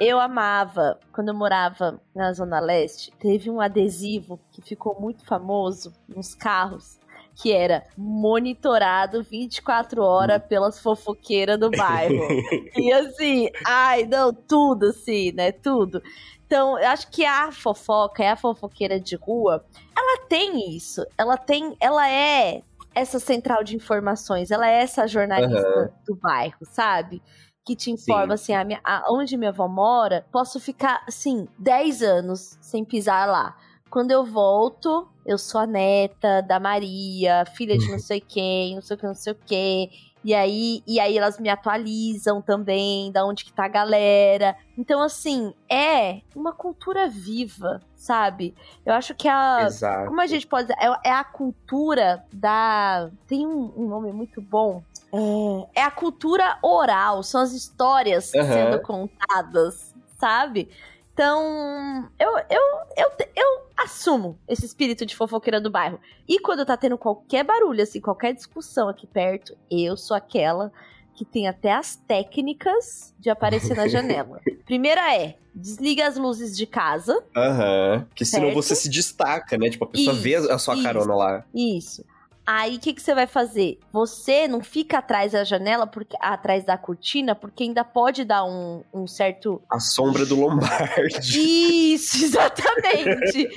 [0.00, 5.92] Eu amava, quando eu morava na Zona Leste, teve um adesivo que ficou muito famoso
[6.08, 6.98] nos carros,
[7.34, 12.26] que era monitorado 24 horas pelas fofoqueiras do bairro.
[12.76, 15.52] e assim, ai, não, tudo assim, né?
[15.52, 16.02] Tudo.
[16.46, 19.64] Então, eu acho que a fofoca, é a fofoqueira de rua,
[19.96, 21.04] ela tem isso.
[21.16, 22.62] Ela tem, ela é
[22.94, 25.90] essa central de informações, ela é essa jornalista Aham.
[26.06, 27.22] do bairro, sabe?
[27.68, 32.02] Que te informa, assim, a minha, a- onde minha avó mora, posso ficar, assim, 10
[32.02, 33.56] anos sem pisar lá.
[33.90, 38.82] Quando eu volto, eu sou a neta da Maria, filha de não sei quem, não
[38.82, 39.90] sei o que, não sei o que.
[40.24, 44.56] E aí, e aí elas me atualizam também, da onde que tá a galera.
[44.76, 48.54] Então, assim, é uma cultura viva, sabe?
[48.84, 49.62] Eu acho que a.
[49.66, 50.08] Exato.
[50.08, 50.78] Como a gente pode dizer?
[50.80, 53.10] É, é a cultura da.
[53.26, 54.82] Tem um, um nome muito bom.
[55.12, 58.52] É, é a cultura oral, são as histórias Aham.
[58.52, 60.68] sendo contadas, sabe?
[61.12, 62.60] Então, eu, eu,
[62.96, 65.98] eu, eu assumo esse espírito de fofoqueira do bairro.
[66.28, 70.70] E quando tá tendo qualquer barulho, assim, qualquer discussão aqui perto, eu sou aquela
[71.14, 74.40] que tem até as técnicas de aparecer na janela.
[74.64, 77.20] Primeira é, desliga as luzes de casa.
[77.36, 78.06] Aham.
[78.14, 79.68] Que senão você se destaca, né?
[79.70, 80.82] Tipo, a pessoa Isso, vê a sua isso.
[80.84, 81.44] carona lá.
[81.52, 82.04] Isso.
[82.50, 83.78] Aí o que, que você vai fazer?
[83.92, 88.82] Você não fica atrás da janela, porque atrás da cortina, porque ainda pode dar um,
[88.90, 89.60] um certo.
[89.70, 91.92] A sombra do Lombardi.
[91.92, 93.50] Isso, exatamente.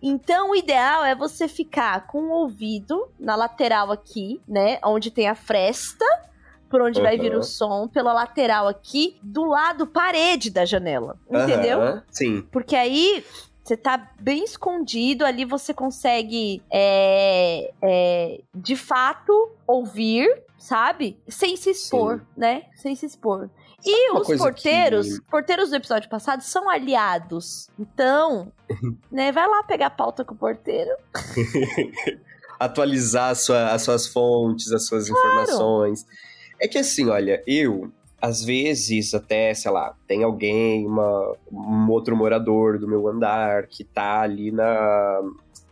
[0.00, 4.78] Então, o ideal é você ficar com o ouvido na lateral aqui, né?
[4.82, 6.06] Onde tem a fresta,
[6.70, 11.18] por onde vai vir o som, pela lateral aqui, do lado parede da janela.
[11.28, 11.82] Entendeu?
[11.82, 12.40] Aham, Sim.
[12.50, 13.22] Porque aí
[13.62, 20.26] você tá bem escondido, ali você consegue, é, é, de fato, ouvir,
[20.58, 21.18] sabe?
[21.28, 22.24] Sem se expor, Sim.
[22.36, 22.62] né?
[22.76, 23.48] Sem se expor.
[23.84, 27.68] E uma os porteiros, que- porteiros do episódio passado são aliados.
[27.78, 28.52] Então,
[29.10, 30.90] né, vai lá pegar a pauta com o porteiro.
[32.58, 36.04] atualizar a sua- as suas fontes, as suas informações.
[36.60, 42.16] É que assim, olha, eu, às vezes, até, sei lá, tem alguém, uma, um outro
[42.16, 45.22] morador do meu andar que tá ali na,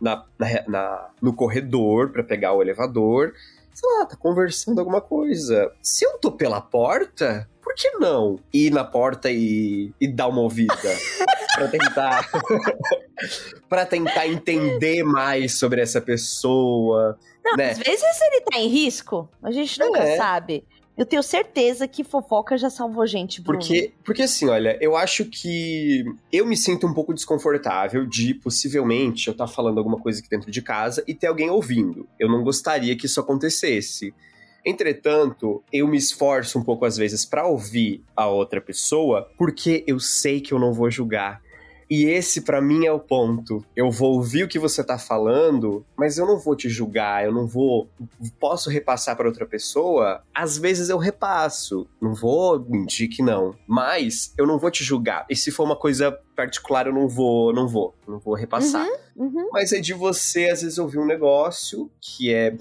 [0.01, 3.33] na, na- na- no corredor pra pegar o elevador,
[3.73, 5.71] sei lá, tá conversando alguma coisa.
[5.81, 10.41] Se eu tô pela porta, por que não ir na porta e, e dar uma
[10.41, 10.73] ouvida?
[11.55, 12.29] pra tentar.
[13.69, 17.17] pra tentar entender mais sobre essa pessoa.
[17.43, 17.71] Não, Né?
[17.71, 19.29] às vezes ele tá em risco.
[19.41, 20.17] A gente nunca É.
[20.17, 20.63] sabe.
[20.99, 23.59] Eu tenho certeza que fofoca já salvou gente, Bruno.
[23.59, 29.29] Porque, porque assim, olha, eu acho que eu me sinto um pouco desconfortável de possivelmente
[29.29, 32.05] eu estar falando alguma coisa aqui dentro de casa e ter alguém ouvindo.
[32.19, 34.13] Eu não gostaria que isso acontecesse.
[34.65, 40.01] Entretanto, eu me esforço um pouco às vezes pra ouvir a outra pessoa, porque eu
[40.01, 41.41] sei que eu não vou julgar.
[41.89, 43.65] E esse pra mim é o ponto.
[43.75, 47.31] Eu vou ouvir o que você tá falando, mas eu não vou te julgar, eu
[47.31, 47.89] não vou
[48.39, 50.21] posso repassar para outra pessoa?
[50.33, 51.87] Às vezes eu repasso.
[52.01, 55.25] Não vou mentir que não, mas eu não vou te julgar.
[55.29, 58.85] E se for uma coisa particular, eu não vou, não vou, não vou repassar.
[58.85, 58.97] Uhum.
[59.51, 62.55] Mas é de você às vezes ouvir um negócio que é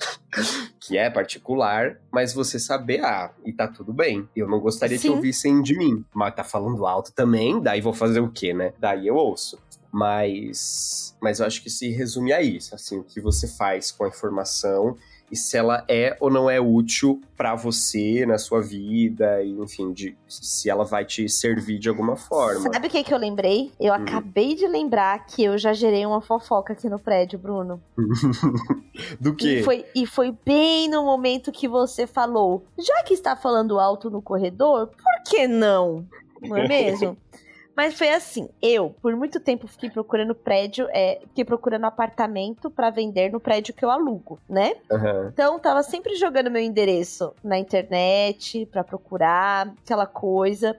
[0.78, 4.28] que é particular, mas você saber, ah, e tá tudo bem.
[4.36, 5.10] Eu não gostaria que Sim.
[5.10, 8.74] ouvissem de mim, mas tá falando alto também, daí vou fazer o quê, né?
[8.78, 9.58] Daí eu ouço.
[9.94, 14.04] Mas mas eu acho que se resume a isso, assim, o que você faz com
[14.04, 14.96] a informação
[15.30, 19.92] e se ela é ou não é útil pra você na sua vida, e, enfim,
[19.92, 22.60] de se ela vai te servir de alguma forma.
[22.72, 23.72] Sabe o que, que eu lembrei?
[23.80, 23.96] Eu Hum.
[23.96, 27.80] acabei de lembrar que eu já gerei uma fofoca aqui no prédio, Bruno.
[29.20, 29.60] Do quê?
[29.60, 34.10] E foi, e foi bem no momento que você falou: já que está falando alto
[34.10, 36.04] no corredor, por que não?
[36.42, 37.16] Não é mesmo?
[37.76, 42.88] Mas foi assim, eu, por muito tempo, fiquei procurando prédio, é, fiquei procurando apartamento pra
[42.90, 44.76] vender no prédio que eu alugo, né?
[44.90, 45.30] Aham.
[45.32, 50.76] Então, tava sempre jogando meu endereço na internet pra procurar aquela coisa.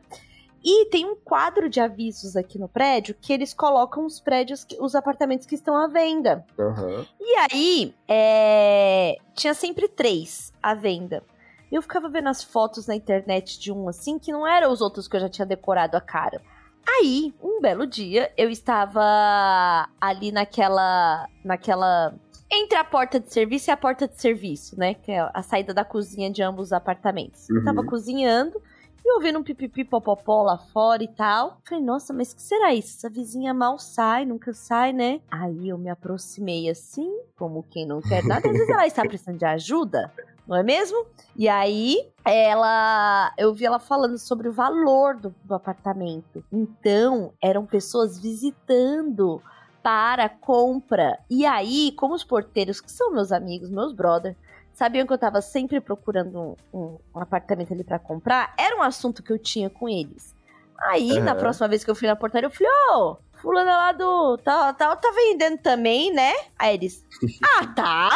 [0.63, 4.77] E tem um quadro de avisos aqui no prédio que eles colocam os prédios, que-
[4.81, 6.43] os apartamentos que estão à venda.
[6.57, 7.05] Aham.
[7.19, 11.21] E aí, é, tinha sempre três à venda.
[11.71, 15.07] Eu ficava vendo as fotos na internet de um assim, que não eram os outros
[15.07, 16.41] que eu já tinha decorado a cara.
[16.99, 21.27] Aí, um belo dia, eu estava ali naquela.
[21.43, 22.13] naquela.
[22.51, 24.93] Entre a porta de serviço e a porta de serviço, né?
[24.93, 27.49] Que é a saída da cozinha de ambos os apartamentos.
[27.49, 27.87] Eu tava Uhum.
[27.87, 28.61] cozinhando
[29.03, 31.57] e ouvindo um pipipi popopó lá fora e tal.
[31.67, 32.97] Falei, nossa, mas o que será isso?
[32.97, 35.21] Essa vizinha mal sai, nunca sai, né?
[35.29, 38.47] Aí eu me aproximei assim, como quem não quer nada.
[38.47, 40.11] Às vezes ela está precisando de ajuda,
[40.47, 41.05] não é mesmo?
[41.35, 43.33] E aí, ela.
[43.37, 46.43] Eu vi ela falando sobre o valor do, do apartamento.
[46.51, 49.41] Então, eram pessoas visitando
[49.83, 51.19] para compra.
[51.29, 54.35] E aí, como os porteiros, que são meus amigos, meus brothers,
[54.73, 58.81] sabiam que eu tava sempre procurando um, um- um apartamento ali pra comprar, era um
[58.81, 60.33] assunto que eu tinha com eles.
[60.89, 61.39] Aí, na Aham.
[61.39, 64.37] próxima vez que eu fui na portaria, eu falei, ô, fulana lá do.
[64.39, 66.33] Tá, tá, tá vendendo também, né?
[66.59, 67.05] Aí eles,
[67.59, 68.09] ah, tá?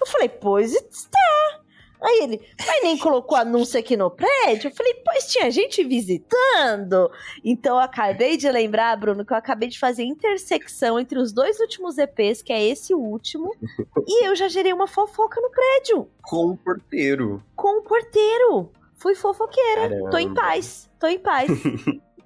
[0.00, 1.60] Eu falei, pois está.
[2.06, 4.68] Aí ele, mas nem colocou anúncio aqui no prédio?
[4.68, 7.10] Eu falei, pois tinha gente visitando.
[7.44, 11.58] Então eu acabei de lembrar, Bruno, que eu acabei de fazer intersecção entre os dois
[11.58, 13.52] últimos EPs, que é esse último,
[14.06, 17.42] e eu já gerei uma fofoca no prédio Com o porteiro.
[17.56, 18.70] com o porteiro.
[18.94, 19.88] Fui fofoqueira.
[19.88, 20.10] Caramba.
[20.10, 20.88] Tô em paz.
[21.00, 21.50] Tô em paz.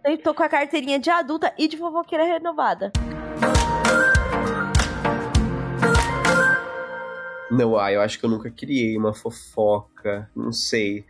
[0.05, 2.93] Eu tô com a carteirinha de adulta e de fofoqueira renovada.
[7.51, 11.05] Não, ah, eu acho que eu nunca criei uma fofoca, não sei.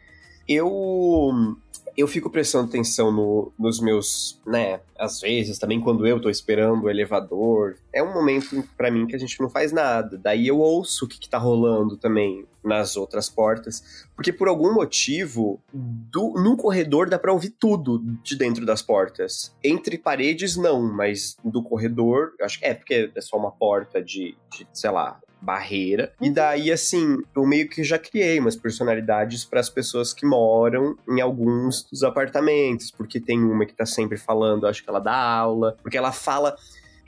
[0.48, 1.56] Eu
[1.96, 6.84] eu fico prestando atenção no- nos meus, né, às vezes, também quando eu tô esperando
[6.84, 7.76] o elevador.
[7.92, 10.16] É um momento pra mim que a gente não faz nada.
[10.16, 14.72] Daí eu ouço o que, que tá rolando também nas outras portas, porque por algum
[14.72, 19.54] motivo, do, num corredor dá pra ouvir tudo de dentro das portas.
[19.62, 24.36] Entre paredes não, mas do corredor, acho que é porque é só uma porta de,
[24.56, 26.12] de sei lá, barreira.
[26.20, 30.96] E daí, assim, eu meio que já criei umas personalidades para as pessoas que moram
[31.08, 35.14] em alguns dos apartamentos, porque tem uma que tá sempre falando, acho que ela dá
[35.14, 36.56] aula, porque ela fala.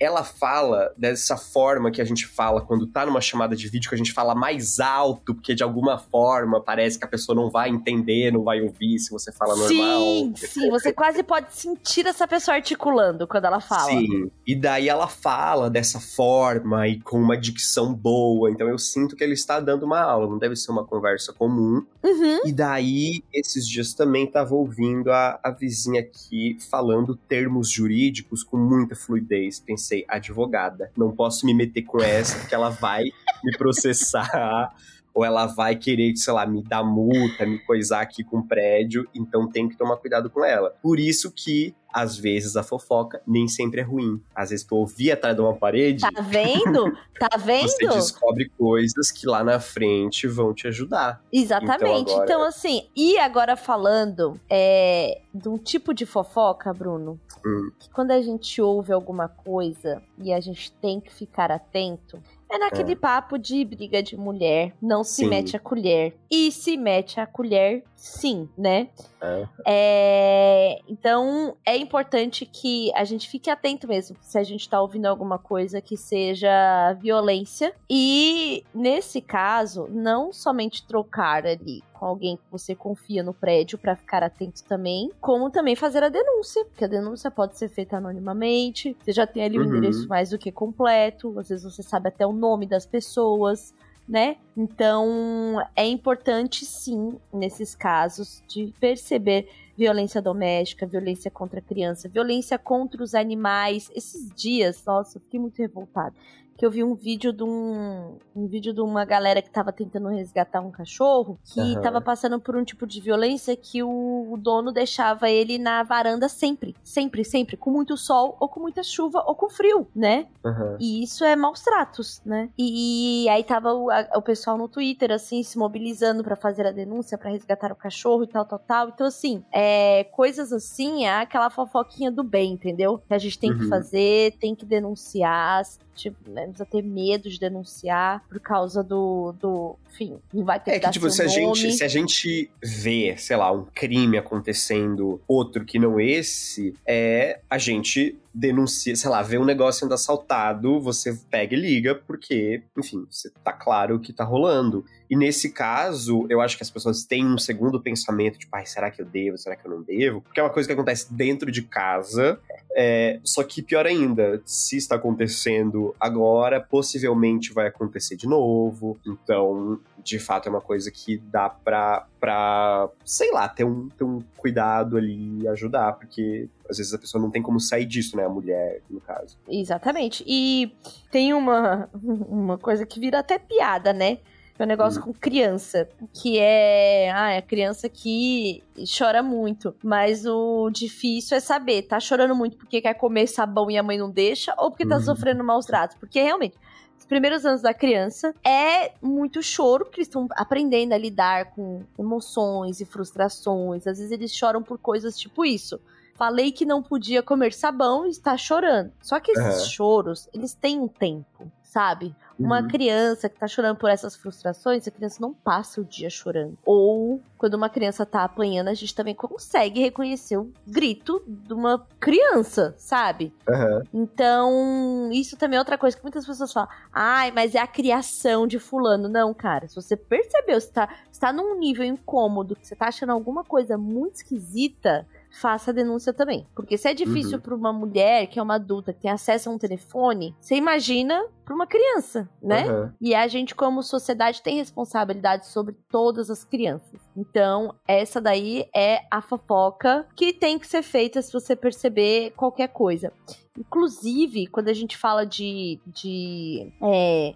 [0.02, 3.94] Ela fala dessa forma que a gente fala quando tá numa chamada de vídeo, que
[3.94, 7.68] a gente fala mais alto, porque de alguma forma parece que a pessoa não vai
[7.68, 10.00] entender, não vai ouvir se você fala normal.
[10.00, 10.70] Sim, sim.
[10.70, 13.90] Você quase pode sentir essa pessoa articulando quando ela fala.
[13.90, 14.30] Sim.
[14.44, 18.50] E daí ela fala dessa forma e com uma dicção boa.
[18.50, 21.86] Então eu sinto que ele está dando uma aula, não deve ser uma conversa comum.
[22.02, 22.40] Uhum.
[22.44, 28.56] E daí, esses dias também tava ouvindo a, a vizinha aqui falando termos jurídicos com
[28.56, 29.60] muita fluidez.
[29.60, 33.04] Pensei, advogada, não posso me meter com essa, porque ela vai
[33.44, 34.74] me processar.
[35.14, 39.06] Ou ela vai querer, sei lá, me dar multa, me coisar aqui com o prédio,
[39.14, 40.74] então tem que tomar cuidado com ela.
[40.82, 44.22] Por isso que, às vezes, a fofoca nem sempre é ruim.
[44.34, 46.90] Às vezes, tu ouvir atrás de uma parede, Tá vendo?
[47.20, 47.68] Tá vendo?
[47.68, 51.22] você descobre coisas que lá na frente vão te ajudar.
[51.30, 52.10] Exatamente.
[52.10, 57.70] Então, Então, agora- assim, e agora falando é, de um tipo de fofoca, Bruno, Hum.
[57.78, 62.18] que quando a gente ouve alguma coisa e a gente tem que ficar atento,
[62.52, 65.28] é naquele papo de briga de mulher, não se Sim.
[65.28, 66.14] mete a colher.
[66.30, 68.88] E se mete a colher, sim, né?
[69.20, 69.48] É.
[69.66, 75.06] É, então, é importante que a gente fique atento mesmo se a gente tá ouvindo
[75.06, 77.74] alguma coisa que seja violência.
[77.88, 83.94] E, nesse caso, não somente trocar ali com alguém que você confia no prédio pra
[83.94, 88.96] ficar atento também, como também fazer a denúncia, porque a denúncia pode ser feita anonimamente.
[89.04, 89.68] Você já tem ali o Uhum.
[89.68, 93.72] endereço mais do que completo, às vezes você sabe até o nome das pessoas
[94.08, 94.36] né?
[94.56, 102.58] Então, é importante sim, nesses casos, de perceber violência doméstica, violência contra a criança, violência
[102.58, 103.88] contra os animais.
[103.94, 106.14] Esses dias, nossa, eu fiquei muito revoltada.
[106.62, 110.06] Que eu vi um vídeo de um, um vídeo de uma galera que tava tentando
[110.06, 111.80] resgatar um cachorro que Aham.
[111.80, 116.28] tava passando por um tipo de violência que o, o dono deixava ele na varanda
[116.28, 120.28] sempre, sempre, sempre, com muito sol, ou com muita chuva, ou com frio, né?
[120.44, 120.76] Aham.
[120.78, 122.48] E isso é maus tratos, né?
[122.56, 126.70] E, aí tava o, a- o pessoal no Twitter, assim, se mobilizando pra fazer a
[126.70, 128.88] denúncia, pra resgatar o cachorro e tal, tal, tal.
[128.90, 132.98] Então, assim, é, coisas assim, é aquela fofoquinha do bem, entendeu?
[133.08, 133.68] Que a gente tem que Uhum.
[133.68, 139.76] fazer, tem que denunciar, tipo, né, precisa ter medo de denunciar por causa do, do
[139.92, 141.72] enfim, não vai ter É que tipo, se a, gente, nome.
[141.72, 147.58] se a gente vê, sei lá, um crime acontecendo, outro que não esse, é a
[147.58, 153.06] gente denuncia, sei lá, vê um negócio sendo assaltado, você pega e liga, porque, enfim,
[153.10, 154.84] você tá claro o que tá rolando.
[155.10, 158.90] E nesse caso, eu acho que as pessoas têm um segundo pensamento, tipo, ai, será
[158.90, 160.22] que eu devo, será que eu não devo?
[160.22, 162.40] Porque é uma coisa que acontece dentro de casa,
[162.74, 168.98] É, só que pior ainda, se está acontecendo agora, possivelmente vai acontecer de novo.
[169.06, 174.04] Então, de fato, é uma coisa que dá pra, pra sei lá, ter um, ter
[174.04, 178.16] um cuidado ali e ajudar, porque às vezes a pessoa não tem como sair disso,
[178.16, 178.24] né?
[178.24, 179.38] A mulher, no caso.
[179.48, 180.24] Exatamente.
[180.26, 180.74] E
[181.10, 184.18] tem uma, uma coisa que vira até piada, né?
[184.58, 185.04] É um negócio hum.
[185.04, 187.10] com criança, que é.
[187.12, 188.62] Ah, é a criança que
[188.98, 189.74] chora muito.
[189.82, 193.98] Mas o difícil é saber, tá chorando muito porque quer comer sabão e a mãe
[193.98, 195.02] não deixa, ou porque tá uhum.
[195.02, 195.96] sofrendo maus tratos.
[195.96, 196.56] Porque realmente,
[196.98, 201.82] os primeiros anos da criança é muito choro, porque eles estão aprendendo a lidar com
[201.98, 203.86] emoções e frustrações.
[203.86, 205.80] Às vezes eles choram por coisas tipo isso.
[206.14, 208.92] Falei que não podia comer sabão e está chorando.
[209.00, 209.68] Só que esses uhum.
[209.68, 212.14] choros, eles têm um tempo, sabe?
[212.38, 212.68] Uma uhum.
[212.68, 216.56] criança que tá chorando por essas frustrações, a criança não passa o dia chorando.
[216.64, 221.86] Ou quando uma criança tá apanhando, a gente também consegue reconhecer o grito de uma
[221.98, 223.32] criança, sabe?
[223.48, 223.82] Uhum.
[224.02, 226.68] Então, isso também é outra coisa que muitas pessoas falam.
[226.92, 229.08] Ai, mas é a criação de fulano.
[229.08, 229.68] Não, cara.
[229.68, 233.44] Se você percebeu, se tá, se tá num nível incômodo, que você tá achando alguma
[233.44, 236.46] coisa muito esquisita, faça a denúncia também.
[236.54, 237.40] Porque se é difícil uhum.
[237.40, 241.24] para uma mulher que é uma adulta, que tem acesso a um telefone, você imagina
[241.44, 242.70] para uma criança, né?
[242.70, 242.92] Uhum.
[243.00, 247.00] E a gente, como sociedade, tem responsabilidade sobre todas as crianças.
[247.16, 252.68] Então, essa daí é a fofoca que tem que ser feita se você perceber qualquer
[252.68, 253.12] coisa.
[253.58, 255.78] Inclusive, quando a gente fala de.
[255.86, 257.34] de é,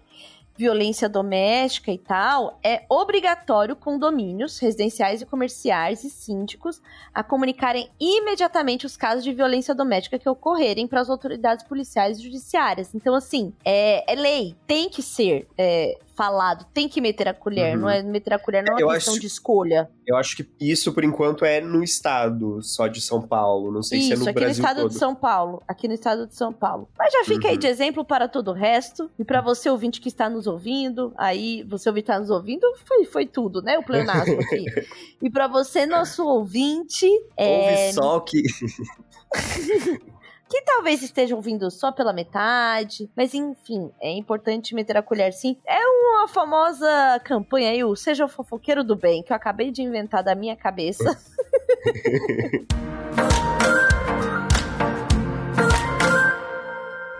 [0.57, 6.81] violência doméstica e tal, é obrigatório condomínios residenciais e comerciais e síndicos
[7.13, 12.23] a comunicarem imediatamente os casos de violência doméstica que ocorrerem para as autoridades policiais e
[12.23, 12.93] judiciárias.
[12.95, 17.75] Então, assim, é, é lei, tem que ser é, falado, tem que meter a colher,
[17.75, 17.81] uhum.
[17.81, 19.87] não é meter a colher, não é uma questão acho, de escolha.
[20.05, 23.99] Eu acho que isso, por enquanto, é no estado só de São Paulo, não sei
[23.99, 24.89] isso, se é no aqui Brasil no estado todo.
[24.89, 26.89] de São Paulo, aqui no estado de São Paulo.
[26.97, 27.51] Mas já fica uhum.
[27.51, 31.13] aí de exemplo para todo o resto, e para você ouvinte que está nos ouvindo,
[31.15, 34.65] aí você ouvinte está nos ouvindo, foi, foi tudo, né, o pleonasmo aqui.
[35.21, 37.07] e para você, nosso ouvinte...
[37.37, 37.85] É...
[37.85, 38.41] Ouve só que...
[40.49, 45.57] que talvez estejam vindo só pela metade, mas enfim, é importante meter a colher sim.
[45.65, 49.81] É uma famosa campanha aí, o Seja o Fofoqueiro do Bem, que eu acabei de
[49.81, 51.17] inventar da minha cabeça.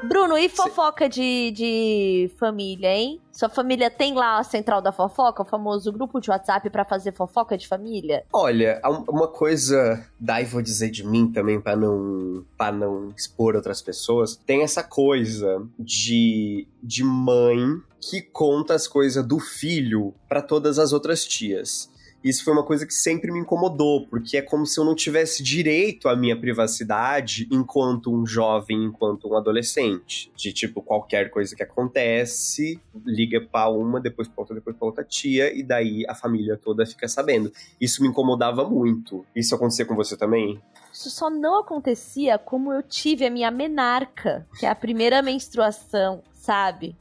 [0.07, 3.19] Bruno, e fofoca de, de família, hein?
[3.31, 7.13] Sua família tem lá a central da fofoca, o famoso grupo de WhatsApp para fazer
[7.13, 8.23] fofoca de família?
[8.33, 13.81] Olha, uma coisa, daí vou dizer de mim também para não para não expor outras
[13.81, 17.59] pessoas, tem essa coisa de de mãe
[17.99, 21.91] que conta as coisas do filho para todas as outras tias.
[22.23, 25.43] Isso foi uma coisa que sempre me incomodou, porque é como se eu não tivesse
[25.43, 30.31] direito à minha privacidade enquanto um jovem, enquanto um adolescente.
[30.35, 35.03] De tipo, qualquer coisa que acontece, liga pra uma, depois pra outra, depois pra outra
[35.03, 37.51] tia, e daí a família toda fica sabendo.
[37.79, 39.25] Isso me incomodava muito.
[39.35, 40.61] Isso acontecia com você também?
[40.91, 46.23] Isso só não acontecia como eu tive a minha menarca, que é a primeira menstruação
[46.47, 46.95] sabe?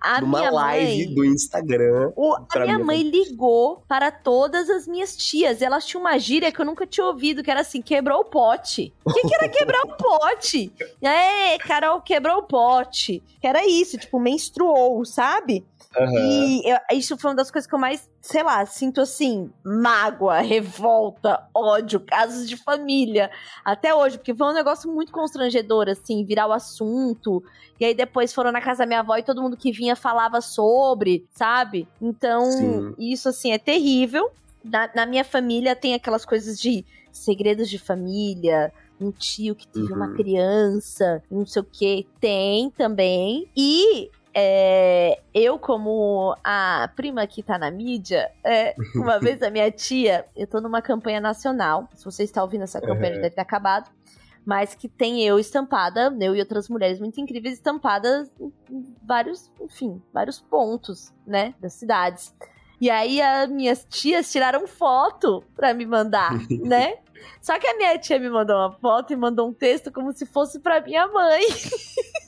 [0.00, 2.10] A Numa minha live mãe, do Instagram.
[2.16, 5.60] O, a minha mãe ligou para todas as minhas tias.
[5.60, 8.94] Elas tinham uma gíria que eu nunca tinha ouvido, que era assim: quebrou o pote.
[9.04, 10.72] O que, que era quebrar o pote?
[11.02, 13.22] É, Carol, quebrou o pote.
[13.40, 15.64] Que era isso, tipo, menstruou, sabe?
[15.96, 16.18] Uhum.
[16.18, 20.40] E eu, isso foi uma das coisas que eu mais, sei lá, sinto assim, mágoa,
[20.40, 23.30] revolta, ódio, casos de família.
[23.64, 27.42] Até hoje, porque foi um negócio muito constrangedor, assim, virar o assunto.
[27.80, 30.40] E aí depois foram na casa da minha avó e todo mundo que vinha falava
[30.40, 31.88] sobre, sabe?
[32.00, 32.94] Então, Sim.
[32.98, 34.30] isso, assim, é terrível.
[34.62, 39.92] Na, na minha família tem aquelas coisas de segredos de família, um tio que teve
[39.92, 39.96] uhum.
[39.96, 43.48] uma criança, não sei o que, tem também.
[43.56, 44.10] E
[44.40, 50.24] é, eu, como a prima que tá na mídia, é, uma vez a minha tia,
[50.36, 51.88] eu tô numa campanha nacional.
[51.94, 53.22] Se você está ouvindo essa campanha, uhum.
[53.22, 53.90] deve ter acabado.
[54.46, 60.00] Mas que tem eu estampada, eu e outras mulheres muito incríveis estampadas em vários, enfim,
[60.12, 62.34] vários pontos, né, das cidades.
[62.80, 66.32] E aí as minhas tias tiraram foto pra me mandar,
[66.62, 66.94] né?
[67.40, 70.26] Só que a minha tia me mandou uma foto e mandou um texto como se
[70.26, 71.42] fosse pra minha mãe.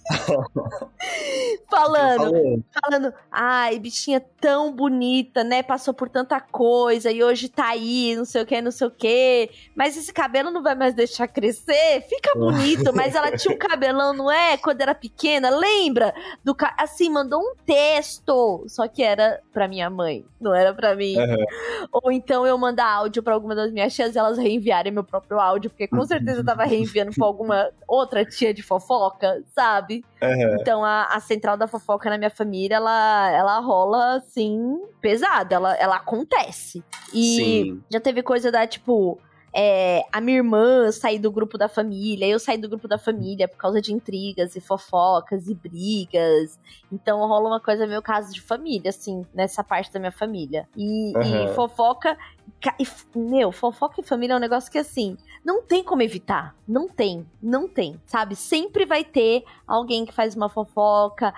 [1.69, 5.63] falando, falando, ai, bichinha tão bonita, né?
[5.63, 8.91] Passou por tanta coisa e hoje tá aí, não sei o que, não sei o
[8.91, 9.51] que.
[9.75, 12.03] Mas esse cabelo não vai mais deixar crescer?
[12.09, 14.57] Fica bonito, mas ela tinha um cabelão, não é?
[14.57, 16.15] Quando era pequena, lembra?
[16.43, 16.75] Do ca...
[16.79, 21.17] Assim, mandou um texto, só que era pra minha mãe, não era pra mim.
[21.17, 21.45] Uhum.
[21.93, 25.05] Ou então eu mandar áudio pra alguma das minhas tias e elas reenviarem enviarem meu
[25.05, 30.03] próprio áudio, porque com certeza eu tava reenviando pra alguma outra tia de fofoca, sabe?
[30.23, 30.57] Aham.
[30.61, 34.59] Então a, a central da fofoca na minha família, ela, ela rola assim,
[35.01, 36.83] pesada, ela, ela acontece.
[37.13, 37.83] E Sim.
[37.93, 39.21] já teve coisa da, tipo,
[39.53, 43.49] é, a minha irmã sair do grupo da família, eu sair do grupo da família
[43.49, 46.59] por causa de intrigas e fofocas e brigas.
[46.93, 50.69] Então rola uma coisa meio caso de família, assim, nessa parte da minha família.
[50.77, 51.53] E, Aham.
[51.53, 52.17] e fofoca.
[52.61, 52.87] ca- e
[53.19, 55.17] Meu, fofoca e família é um negócio que assim.
[55.45, 56.55] Não tem como evitar.
[56.69, 57.27] Não tem.
[57.43, 58.01] Não tem.
[58.07, 58.37] Sabe?
[58.37, 61.33] Sempre vai ter alguém que faz uma fofoca.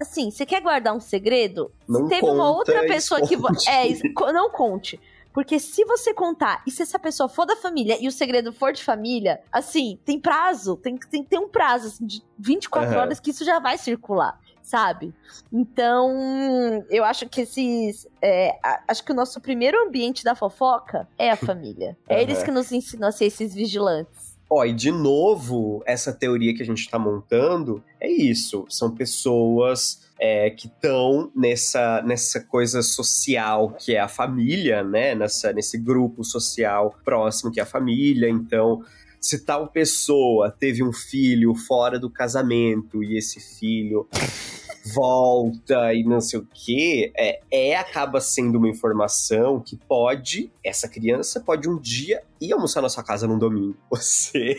[0.00, 1.72] Assim, você quer guardar um segredo?
[1.88, 3.36] Não Se teve uma conta, outra pessoa que.
[3.36, 3.68] vo- esconde.
[3.68, 5.00] É, es- co- não conte.
[5.38, 8.72] Porque se você contar, e se essa pessoa for da família e o segredo for
[8.72, 13.02] de família, assim, tem prazo, tem, tem que ter um prazo assim, de 24 Aham.
[13.02, 15.14] horas que isso já vai circular, sabe?
[15.52, 18.04] Então, eu acho que esses.
[18.20, 18.58] é,
[18.88, 21.96] acho que o nosso primeiro ambiente da fofoca é a família.
[22.08, 22.22] É Aham.
[22.22, 24.36] eles que nos ensinam a ser esses vigilantes.
[24.50, 28.66] Ó, e de novo, essa teoria que a gente tá montando é isso.
[28.68, 35.14] São pessoas é, que estão nessa, nessa coisa social que é a família, né?
[35.14, 38.28] Nessa, nesse grupo social próximo que é a família.
[38.28, 38.82] Então,
[39.20, 44.08] se tal pessoa teve um filho fora do casamento e esse filho
[44.94, 50.88] volta e não sei o que, é, é acaba sendo uma informação que pode, essa
[50.88, 53.76] criança pode um dia ir almoçar na sua casa num domingo.
[53.90, 54.56] Você,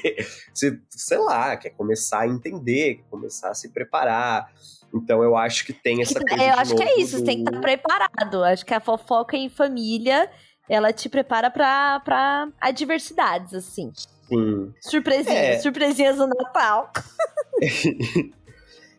[0.53, 4.51] você sei lá, quer começar a entender, quer começar a se preparar.
[4.93, 6.43] Então eu acho que tem essa coisa.
[6.43, 8.43] É, eu acho que é isso, você tem que do- estar preparado.
[8.43, 10.29] Acho que a fofoca em família,
[10.67, 13.91] ela te prepara pra, pra adversidades, assim.
[14.27, 14.73] Sim.
[14.81, 15.59] Surpresinhas, É.
[15.59, 16.91] surpresinhas no Natal.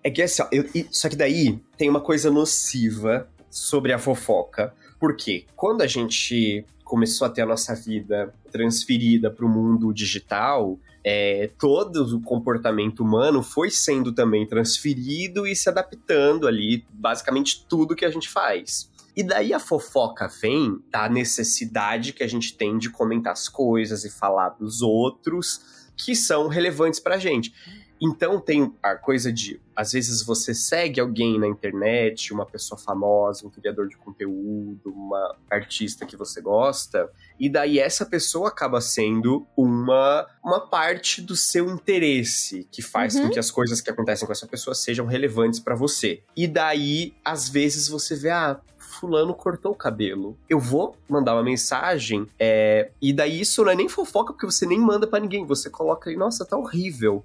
[0.03, 4.72] É que assim, ó, eu- só que daí tem uma coisa nociva sobre a fofoca.
[4.99, 10.76] Porque quando a gente começou a ter a nossa vida transferida para o mundo digital,
[11.05, 17.95] é, todo o comportamento humano foi sendo também transferido e se adaptando ali, basicamente tudo
[17.95, 18.91] que a gente faz.
[19.16, 24.05] E daí a fofoca vem da necessidade que a gente tem de comentar as coisas
[24.05, 27.55] e falar dos outros que são relevantes pra gente.
[28.01, 33.46] Então tem a coisa de, às vezes você segue alguém na internet, uma pessoa famosa,
[33.46, 39.46] um criador de conteúdo, uma artista que você gosta, e daí essa pessoa acaba sendo
[39.57, 43.22] uma, uma parte do seu interesse, que faz Uhum.
[43.24, 46.22] com que as coisas que acontecem com essa pessoa sejam relevantes pra você.
[46.36, 50.36] E daí, às vezes você vê, ah, fulano cortou o cabelo.
[50.48, 54.64] Eu vou mandar uma mensagem, é, e daí isso não é nem fofoca, porque você
[54.66, 57.24] nem manda pra ninguém, você coloca aí, nossa, tá horrível.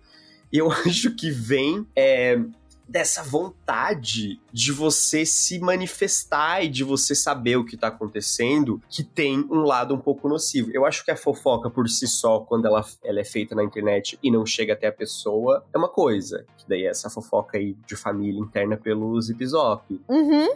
[0.55, 2.39] Eu acho que vem é,
[2.87, 9.03] dessa vontade de você se manifestar e de você saber o que tá acontecendo, que
[9.03, 10.71] tem um lado um pouco nocivo.
[10.73, 14.17] Eu acho que a fofoca por si só, quando ela, ela é feita na internet
[14.23, 16.45] e não chega até a pessoa, é uma coisa.
[16.57, 20.01] Que daí é essa fofoca aí de família interna pelo Zip-Zop.
[20.07, 20.47] Uhum.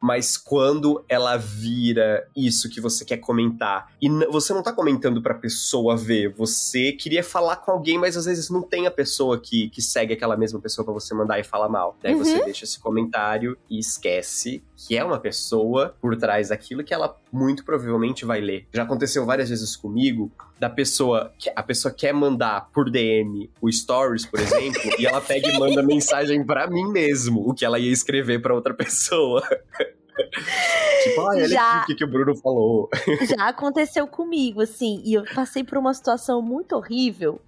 [0.00, 5.34] Mas quando ela vira isso que você quer comentar, e você não tá comentando pra
[5.34, 9.68] pessoa ver, você queria falar com alguém, mas às vezes não tem a pessoa que,
[9.70, 11.96] que segue aquela mesma pessoa pra você mandar e falar mal.
[12.02, 12.24] Daí Uhum.
[12.24, 17.16] você deixa esse comentário e esquece que é uma pessoa por trás daquilo que ela
[17.32, 18.66] muito provavelmente vai ler.
[18.72, 23.70] Já aconteceu várias vezes comigo da pessoa que a pessoa quer mandar por DM o
[23.72, 27.78] stories, por exemplo, e ela pega e manda mensagem pra mim mesmo, o que ela
[27.78, 29.42] ia escrever pra outra pessoa.
[31.04, 31.72] tipo, ai, olha Já.
[31.82, 32.88] aqui o que, que o Bruno falou.
[33.36, 37.40] Já aconteceu comigo, assim, e eu passei por uma situação muito horrível,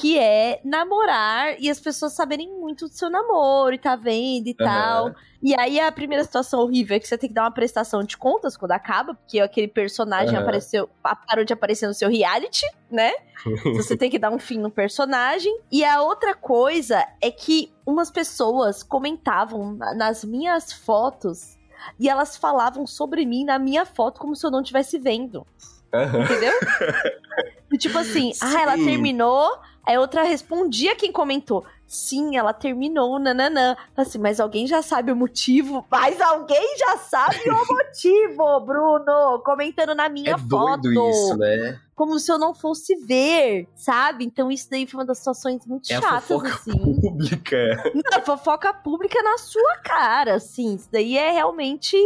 [0.00, 4.54] que é namorar e as pessoas saberem muito do seu namoro e tá vendo e
[4.54, 5.06] tal.
[5.06, 5.14] Aham.
[5.40, 8.16] E aí a primeira situação horrível é que você tem que dar uma prestação de
[8.16, 10.42] contas quando acaba, porque aquele personagem Aham.
[10.42, 13.12] apareceu, pa- parou de aparecer no seu reality, né?
[13.76, 15.54] Você tem que dar um fim no personagem.
[15.70, 21.56] E a outra coisa é que umas pessoas comentavam na- nas minhas fotos
[22.00, 25.46] e elas falavam sobre mim na minha foto como se eu não estivesse vendo.
[25.94, 26.22] Aham.
[26.24, 26.52] Entendeu?
[27.78, 28.84] Tipo assim, ah, ela Sim.
[28.84, 29.50] terminou.
[29.86, 31.64] Aí outra respondia quem comentou.
[31.86, 33.76] Sim, ela terminou, nananã.
[33.96, 35.86] Assim, mas alguém já sabe o motivo?
[35.90, 39.40] Mas alguém já sabe o motivo, Bruno!
[39.44, 40.80] Comentando na minha É foto.
[40.82, 41.78] doido isso, né?
[41.94, 44.24] Como se eu não fosse ver, sabe?
[44.24, 46.72] Então isso daí foi uma das situações muito É a chatas, fofoca assim.
[47.00, 47.92] pública.
[47.94, 50.74] Não, fofoca pública na sua cara, assim.
[50.74, 51.96] Isso daí é realmente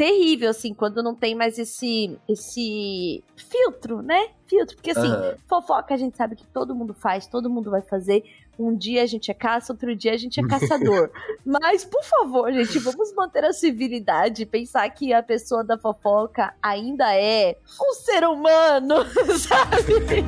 [0.00, 4.28] terrível, assim, quando não tem mais esse, esse filtro, né?
[4.46, 5.34] Filtro, porque assim, Aham.
[5.46, 8.24] fofoca a gente sabe que todo mundo faz, todo mundo vai fazer.
[8.58, 11.10] Um dia a gente é caça, outro dia a gente é caçador.
[11.44, 17.14] Mas, por favor, gente, vamos manter a civilidade, pensar que a pessoa da fofoca ainda
[17.14, 19.04] é um ser humano,
[19.36, 20.24] sabe?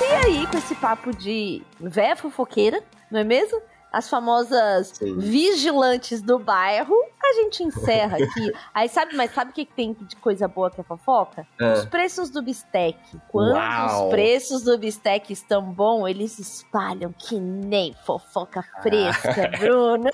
[0.00, 3.60] E aí, com esse papo de véia fofoqueira, não é mesmo?
[3.92, 5.18] As famosas Sim.
[5.18, 6.94] vigilantes do bairro,
[7.28, 8.52] a gente encerra aqui.
[8.74, 11.46] Aí sabe, mas sabe o que tem de coisa boa que é fofoca?
[11.60, 12.98] Os Ah, preços do bistec.
[13.28, 14.04] Quando Uau.
[14.06, 20.10] os preços do bistec estão bons, eles espalham que nem fofoca fresca, Bruno.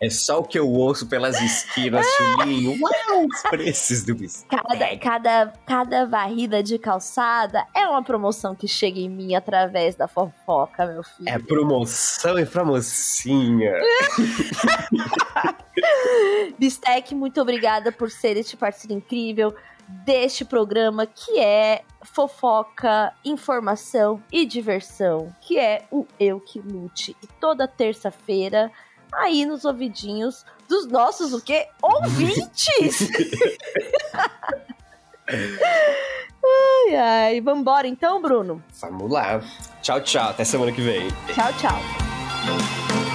[0.00, 2.72] é só o que eu ouço pelas esquinas, Chulinho.
[2.80, 4.64] Uau, os preços do biscoito.
[4.66, 10.08] Cada, cada, cada varrida de calçada é uma promoção que chega em mim através da
[10.08, 11.28] fofoca, meu filho.
[11.28, 13.72] É promoção e pra mocinha.
[16.58, 19.54] Bistec, muito obrigada por ser este parceiro incrível
[20.04, 27.16] deste programa que é fofoca, informação e diversão, que é o Eu Que Lute.
[27.22, 28.70] E toda terça-feira,
[29.12, 31.66] aí nos ouvidinhos dos nossos, o quê?
[31.82, 33.10] Ouvintes!
[36.88, 37.40] ai, ai.
[37.40, 38.62] Vambora então, Bruno?
[38.80, 39.42] Vamos lá.
[39.82, 40.30] Tchau, tchau.
[40.30, 41.08] Até semana que vem.
[41.34, 43.09] Tchau, tchau.